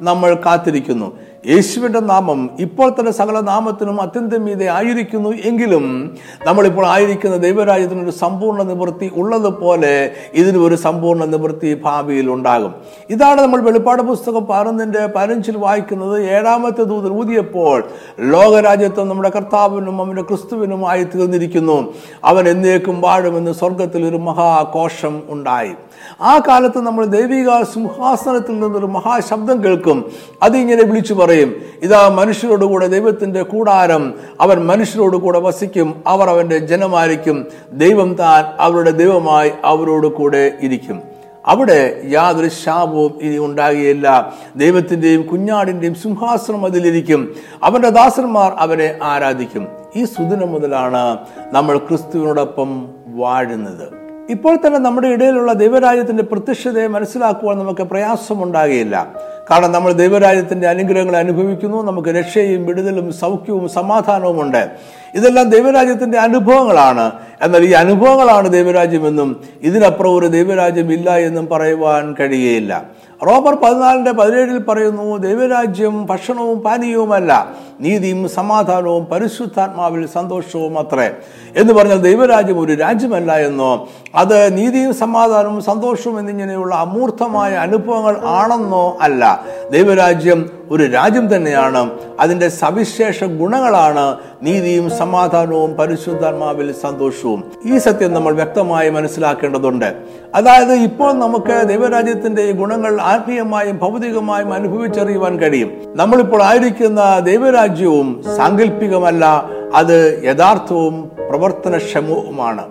നമ്മൾ 0.00 0.32
കാത്തിരിക്കുന്നു. 0.46 1.08
യേശുവിന്റെ 1.46 2.00
നാമം 2.00 2.50
ഇപ്പോൾ 2.60 2.88
തന്നെ 2.90 3.12
സകല 3.12 3.40
നാമത്തിനും 3.40 4.00
അത്യന്തം 4.00 4.44
മീതെ 4.44 4.66
ആയിരിക്കുന്നു 4.66 5.30
എങ്കിലും 5.30 6.16
നമ്മളിപ്പോൾ 6.46 6.86
ആയിരിക്കുന്ന 6.86 7.36
ദൈവരാജ്യത്തിനൊരു 7.36 8.10
സമ്പൂർണ 8.10 8.62
നിവൃത്തി 8.62 9.10
ഉള്ളതുപോലെ 9.14 10.12
ഇതിന് 10.34 10.58
ഒരു 10.58 10.74
സമ്പൂർണ 10.74 11.24
നിവൃത്തി 11.24 11.80
ഭാവിയിൽ 11.84 12.30
ഉണ്ടാകും. 12.30 12.74
ഇതാണ് 13.10 13.40
നമ്മൾ 13.40 13.60
വെളിപ്പാട് 13.60 14.02
പുസ്തകം 14.02 14.46
പതിനൊന്നിന്റെ 14.46 15.06
പതിനഞ്ചിൽ 15.06 15.56
വായിക്കുന്നത്. 15.56 16.22
ഏഴാമത്തെ 16.30 16.82
ദൂതൻ 16.82 17.10
ഊതിയപ്പോൾ 17.10 17.88
ലോകരാജ്യത്വം 18.20 19.08
നമ്മുടെ 19.08 19.28
കർത്താവിനും 19.28 20.02
അവന്റെ 20.02 20.22
ക്രിസ്തുവിനുമായി 20.22 21.04
തീർന്നിരിക്കുന്നു. 21.04 21.92
അവൻ 22.24 22.48
എന്നേക്കും 22.48 23.00
വാഴുമെന്ന് 23.00 23.52
സ്വർഗത്തിൽ 23.52 24.08
ഒരു 24.08 24.16
മഹാഘോഷം 24.16 25.22
ഉണ്ടായി. 25.28 25.72
ആ 26.20 26.38
കാലത്ത് 26.38 26.78
നമ്മൾ 26.78 27.06
ദൈവിക 27.06 27.62
സിംഹാസനത്തിൽ 27.62 28.60
നിന്നൊരു 28.60 28.86
മഹാശബ്ദം 28.86 29.64
കേൾക്കും. 29.64 30.12
അതിങ്ങനെ 30.42 30.82
വിളിച്ചു 30.82 31.14
പറയും 31.14 31.54
ഇതാ 31.82 32.08
മനുഷ്യരോടുകൂടെ 32.08 32.86
ദൈവത്തിന്റെ 32.86 33.42
കൂടാരം 33.42 34.14
അവൻ 34.40 34.66
മനുഷ്യരോട് 34.66 35.16
കൂടെ 35.16 35.38
വസിക്കും 35.38 36.02
അവർ 36.06 36.28
അവന്റെ 36.28 36.58
ജനമായിരിക്കും. 36.58 37.46
ദൈവം 37.72 38.14
താൻ 38.14 38.44
അവരുടെ 38.58 38.90
ദൈവമായി 38.90 39.52
അവരോട് 39.64 40.06
കൂടെ 40.06 40.52
ഇരിക്കും. 40.60 41.02
അവിടെ 41.46 42.02
യാതൊരു 42.08 42.48
ശാപവും 42.48 43.18
ഇനി 43.22 43.38
ഉണ്ടാകുകയില്ല. 43.38 44.32
ദൈവത്തിന്റെയും 44.56 45.22
കുഞ്ഞാടിന്റെയും 45.22 45.94
സിംഹാസനം 45.94 46.64
അതിലിരിക്കും. 46.64 47.34
അവന്റെ 47.62 47.88
ദാസന്മാർ 47.88 48.52
അവരെ 48.58 48.98
ആരാധിക്കും. 49.02 49.68
ഈ 49.96 50.04
സുദിനം 50.04 50.48
മുതലാണ് 50.48 51.18
നമ്മൾ 51.52 51.78
ക്രിസ്തുവിനോടൊപ്പം 51.78 52.88
വാഴുന്നത്. 53.06 53.97
ഇപ്പോൾ 54.28 54.56
തന്നെ 54.56 54.78
നമ്മുടെ 54.78 55.08
ഇടയിലുള്ള 55.08 55.52
ദൈവരാജ്യത്തിന്റെ 55.52 56.22
പ്രത്യക്ഷതയെ 56.22 56.86
മനസ്സിലാക്കുവാൻ 56.86 57.58
നമുക്ക് 57.58 57.82
പ്രയാസമുണ്ടാകുകയില്ല 57.82 59.14
കാരണം 59.50 59.72
നമ്മൾ 59.72 59.92
ദൈവരാജ്യത്തിന്റെ 59.92 60.68
അനുഗ്രഹങ്ങൾ 60.68 61.16
അനുഭവിക്കുന്നു 61.16 61.82
നമുക്ക് 61.82 62.08
രക്ഷയും 62.08 62.66
വിടുതലും 62.66 63.12
സൗഖ്യവും 63.12 63.68
സമാധാനവും 63.68 64.42
ഉണ്ട്. 64.42 64.70
ഇതെല്ലാം 65.14 65.50
ദൈവരാജ്യത്തിന്റെ 65.50 66.18
അനുഭവങ്ങളാണ്. 66.18 67.12
എന്നാൽ 67.42 67.64
ഈ 67.64 67.72
അനുഭവങ്ങളാണ് 67.72 68.48
ദൈവരാജ്യമെന്നും 68.48 69.40
ഇതിനപ്പുറം 69.62 70.18
ഒരു 70.18 70.26
ദൈവരാജ്യം 70.26 70.92
ഇല്ല 70.92 71.16
എന്നും 71.16 71.48
പറയുവാൻ 71.52 72.14
കഴിയുകയില്ല 72.20 72.97
റോബർ 73.26 73.54
പതിനാലിന്റെ 73.54 74.12
പതിനേഴിൽ 74.12 74.58
പറയുന്നു 74.58 75.16
ദൈവരാജ്യം 75.16 76.06
ഭക്ഷണവും 76.06 76.58
പാനീയവുമല്ല 76.58 77.52
നീതിയും 77.80 78.28
സമാധാനവും 78.28 79.04
പരിശുദ്ധാത്മാവിൽ 79.04 80.06
സന്തോഷവും 80.06 80.78
അത്രേ. 80.78 81.10
എന്ന് 81.56 81.72
പറഞ്ഞാൽ 81.72 82.00
ദൈവരാജ്യം 82.00 82.60
ഒരു 82.60 82.74
രാജ്യമല്ല 82.74 83.36
എന്നോ 83.36 83.88
അത് 84.14 84.56
നീതിയും 84.56 84.94
സമാധാനവും 84.94 85.62
സന്തോഷവും 85.62 86.18
എന്നിങ്ങനെയുള്ള 86.18 86.74
അമൂർത്തമായ 86.74 87.54
അനുഭവങ്ങൾ 87.54 88.20
ആണെന്നോ 88.26 88.96
അല്ല. 89.00 89.44
ദൈവരാജ്യം 89.70 90.50
ഒരു 90.70 90.84
രാജ്യം 90.84 91.36
തന്നെയാണ്. 91.36 91.90
അതിന്റെ 92.20 92.48
സവിശേഷ 92.48 93.24
ഗുണങ്ങളാണ് 93.24 94.16
നീതിയും 94.42 94.90
സമാധാനവും 94.90 95.74
പരിശുദ്ധാത്മാവിൽ 95.74 96.72
സന്തോഷവും. 96.72 97.44
ഈ 97.66 97.78
സത്യം 97.78 98.14
നമ്മൾ 98.14 98.34
വ്യക്തമായി 98.34 98.90
മനസ്സിലാക്കേണ്ടതുണ്ട്. 98.90 99.94
അതായത് 100.34 100.72
ഇപ്പോൾ 100.72 101.12
നമുക്ക് 101.12 101.68
ദൈവരാജ്യത്തിന്റെ 101.68 102.42
ഈ 102.42 102.52
ഗുണങ്ങൾ 102.52 103.00
ആത്മീയമായും 103.08 103.78
ഭൗതികമായും 103.78 104.52
അനുഭവിച്ചറിയുവാൻ 104.52 105.38
കഴിയും. 105.38 105.70
നമ്മളിപ്പോൾ 105.86 106.42
ആയിരിക്കുന്ന 106.42 107.18
ദൈവരാജ്യവും 107.18 108.24
സാങ്കല്പികമല്ല 108.36 109.50
അത് 109.74 110.22
യഥാർത്ഥവും 110.24 111.10
പ്രവർത്തനക്ഷമവുമാണ്. 111.30 112.64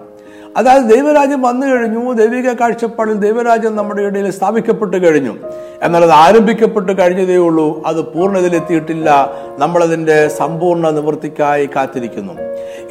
അതായത് 0.57 0.83
ദൈവരാജ്യം 0.83 1.41
വന്നു 1.41 1.67
കഴിഞ്ഞു 1.67 2.13
ദൈവിക 2.13 2.51
കാഴ്ചപ്പാടിൽ 2.51 3.13
ദൈവരാജ്യം 3.13 3.75
നമ്മുടെ 3.75 4.01
ഇടയിൽ 4.01 4.31
സ്ഥാപിക്കപ്പെട്ട് 4.31 5.07
കഴിഞ്ഞു. 5.07 5.35
എന്നാൽ 5.83 6.03
അത് 6.03 6.11
ആരംഭിക്കപ്പെട്ട് 6.11 7.01
കഴിഞ്ഞതേ 7.01 7.35
ഉള്ളൂ 7.35 7.83
അത് 7.85 8.01
പൂർണതയിലെത്തിയിട്ടില്ല 8.01 9.29
നമ്മളതിന്റെ 9.57 10.27
സമ്പൂർണ 10.27 10.89
നിവൃത്തിക്കായി 10.89 11.69
കാത്തിരിക്കുന്നു. 11.75 12.33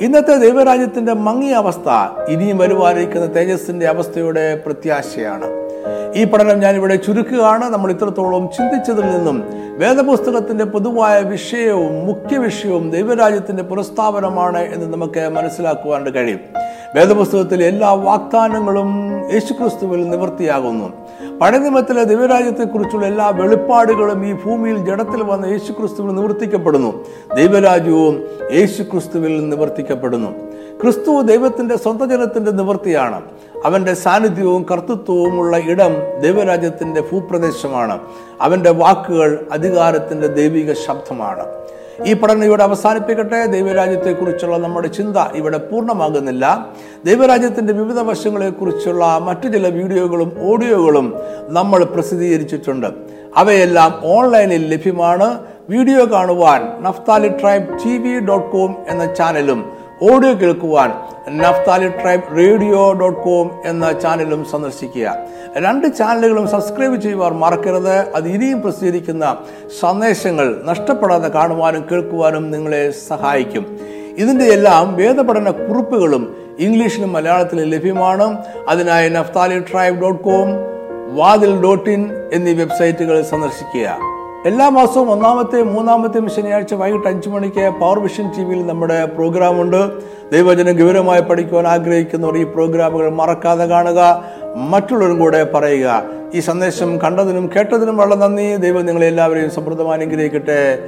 ഇന്നത്തെ 0.01 0.37
ദൈവരാജ്യത്തിന്റെ 0.37 1.13
മങ്ങിയ 1.13 1.53
അവസ്ഥ 1.53 1.89
ഇനിയും 2.29 2.59
വരുവാനിരിക്കുന്ന 2.59 3.37
തേജസ്സിന്റെ 3.37 3.87
അവസ്ഥയുടെ 3.87 4.63
പ്രത്യാശയാണ്. 4.67 5.66
ഈ 6.15 6.25
പഠനം 6.25 6.61
ഞാനിവിടെ 6.61 6.97
ചുരുക്കുകയാണ്. 6.97 7.65
നമ്മൾ 7.65 7.91
ഇത്രത്തോളം 7.91 8.49
ചിന്തിച്ചതിൽ 8.57 9.17
നിന്നും 9.17 9.45
വേദപുസ്തകത്തിന്റെ 9.79 10.65
പൊതുവായ 10.65 11.21
വിഷയവും 11.21 12.07
മുഖ്യ 12.07 12.39
വിഷയവും 12.39 12.91
ദൈവരാജ്യത്തിന്റെ 12.91 13.63
പുനസ്ഥാപനമാണ് 13.63 14.75
എന്ന് 14.75 14.93
നമുക്ക് 14.93 15.29
മനസ്സിലാക്കുവാൻ 15.29 16.07
കഴിയും. 16.11 16.41
വേദപുസ്തകത്തിലെ 16.95 17.67
എല്ലാ 17.67 17.93
വാഗ്ദാനങ്ങളും 17.93 19.21
യേശുക്രിസ്തുവിൽ 19.33 20.11
നിവൃത്തിയാകുന്നു. 20.11 20.93
പഴയ 21.41 21.59
നിയമത്തിലെ 21.59 22.05
ദൈവരാജ്യത്തെക്കുറിച്ചുള്ള 22.05 23.07
എല്ലാ 23.07 23.29
വെളിപ്പാടുകളും 23.29 24.27
ഈ 24.27 24.33
ഭൂമിയിൽ 24.33 24.77
ജഡത്തിൽ 24.77 25.23
വന്ന 25.23 25.47
യേശുക്രിസ്തുവിൽ 25.47 26.15
നിവർത്തിക്കപ്പെടുന്നു. 26.15 27.05
ദൈവരാജ്യവും 27.37 28.25
യേശുക്രിസ്തുവിൽ 28.53 29.49
നിവർത്തിക്കപ്പെടുന്നു. 29.49 30.56
ക്രിസ്തു 30.83 31.21
ദൈവത്തിന്റെ 31.21 31.77
സ്വന്തം 31.77 32.11
ജനത്തിന്റെ 32.11 32.51
നിവൃത്തിയാണ്. 32.51 33.23
അവന്റെ 33.65 33.95
സാന്നിധ്യവും 33.95 34.67
കർത്തൃത്വവും 34.71 35.41
ഉള്ള 35.41 35.57
ഇടം 35.57 36.21
ദൈവരാജ്യത്തിന്റെ 36.21 37.01
ഭൂപ്രദേശമാണ്. 37.01 37.99
അവന്റെ 38.41 38.71
വാക്കുകൾ 38.71 39.47
അധികാരത്തിന്റെ 39.53 40.27
ദൈവിക 40.27 40.73
ശബ്ദമാണ്. 40.73 41.47
ഈ 42.07 42.13
പഠനം 42.13 42.45
ഇവിടെ 42.45 42.63
അവസാനിപ്പിക്കട്ടെ. 42.63 43.47
ദൈവരാജ്യത്തെക്കുറിച്ചുള്ള 43.47 44.57
നമ്മുടെ 44.57 44.89
ചിന്ത 44.89 45.17
ഇവിടെ 45.35 45.59
പൂർണമാകുന്നില്ല. 45.59 46.67
ദൈവരാജ്യത്തിന്റെ 47.05 47.73
വിവിധ 47.73 48.01
വശങ്ങളെക്കുറിച്ചുള്ള 48.01 49.19
മറ്റു 49.19 49.49
ചില 49.49 49.69
വീഡിയോകളും 49.69 50.33
ഓഡിയോകളും 50.41 51.15
നമ്മൾ 51.49 51.85
പ്രസിദ്ധീകരിച്ചിട്ടുണ്ട്. 51.85 52.87
അവയെല്ലാം 53.37 54.01
ഓൺലൈനിൽ 54.05 54.75
ലഭ്യമാണ്. 54.75 55.41
വീഡിയോ 55.71 56.13
കാണുവാൻ 56.13 56.83
Naphtali 56.83 57.29
tribe 57.29 57.79
T 57.85 57.99
V 57.99 58.21
dot 58.21 58.53
com 58.53 58.77
എന്ന 58.89 59.15
ചാനലും 59.15 59.76
ഓഡിയോ 60.03 60.33
കേൾക്കുവാൻ 60.35 60.93
Naphtali 61.39 61.89
tribe 61.89 62.37
radio 62.37 62.93
dot 62.93 63.21
com 63.21 63.51
എന്ന 63.65 63.93
ചാനലും 63.93 64.45
സന്ദർശിക്കുക. 64.45 65.17
രണ്ട് 65.57 65.97
ചാനലുകളും 65.97 66.49
സബ്സ്ക്രൈബ് 66.49 67.01
ചെയ്യുവാൻ 67.01 67.33
മറക്കരുത്. 67.33 67.93
അത് 67.93 68.29
ഇനിയും 68.29 68.63
പ്രസിദ്ധീകരിക്കുന്ന 68.63 69.37
സന്ദേശങ്ങൾ 69.81 70.63
നഷ്ടപ്പെടാതെ 70.65 71.29
കാണുവാനും 71.29 71.87
കേൾക്കുവാനും 71.93 72.51
നിങ്ങളെ 72.51 72.91
സഹായിക്കും. 72.91 73.79
ഇതിന്റെ 74.17 74.45
എല്ലാം 74.45 74.97
വേദപഠന 74.97 75.51
കുറിപ്പുകളും 75.51 76.37
ഇംഗ്ലീഷിലും 76.59 77.13
മലയാളത്തിലും 77.13 77.65
ലഭ്യമാണ്. 77.65 78.39
അതിനായി 78.69 79.09
Naphtali 79.09 79.59
tribe 79.61 80.01
dot 80.03 80.25
com 80.25 80.49
Vathil 81.17 81.63
dot 81.63 81.91
in 81.91 82.11
എന്നീ 82.33 82.53
വെബ്സൈറ്റുകൾ 82.53 83.23
സന്ദർശിക്കുക. 83.23 84.16
എല്ലാ 84.47 84.69
മാസവും 84.69 85.11
ഒന്നാമത്തെയും 85.11 85.75
മൂന്നാമത്തെയും 85.75 86.31
ശനിയാഴ്ച 86.31 86.75
വൈകിട്ട് 86.75 87.09
അഞ്ചു 87.09 87.29
മണിക്ക് 87.29 87.71
പവർ 87.81 87.99
വിഷൻ 87.99 88.31
ടി 88.39 88.45
വിയിൽ 88.45 88.67
നമ്മുടെ 88.67 89.05
പ്രോഗ്രാമുണ്ട്. 89.05 90.01
ദൈവജനം 90.31 90.87
ഗൗരവമായി 90.87 91.21
പഠിക്കുവാൻ 91.21 91.67
ആഗ്രഹിക്കുന്നവർ 91.67 92.37
ഈ 92.37 92.45
പ്രോഗ്രാമുകൾ 92.45 93.11
മറക്കാതെ 93.11 93.65
കാണുക 93.65 94.25
മറ്റുള്ളവരും 94.57 95.19
കൂടെ 95.19 95.45
പറയുക. 95.45 96.03
ഈ 96.35 96.41
സന്ദേശം 96.41 97.01
കണ്ടതിനും 97.01 97.51
കേട്ടതിനും 97.57 97.97
വളരെ 97.97 98.19
നന്ദി. 98.19 98.57
ദൈവം 98.57 98.87
നിങ്ങളെല്ലാവരെയും 98.87 99.51
സമൃദ്ധമായി 99.51 100.01
അനുഗ്രഹിക്കട്ടെ. 100.01 100.79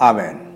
ആമേൻ. 0.00 0.47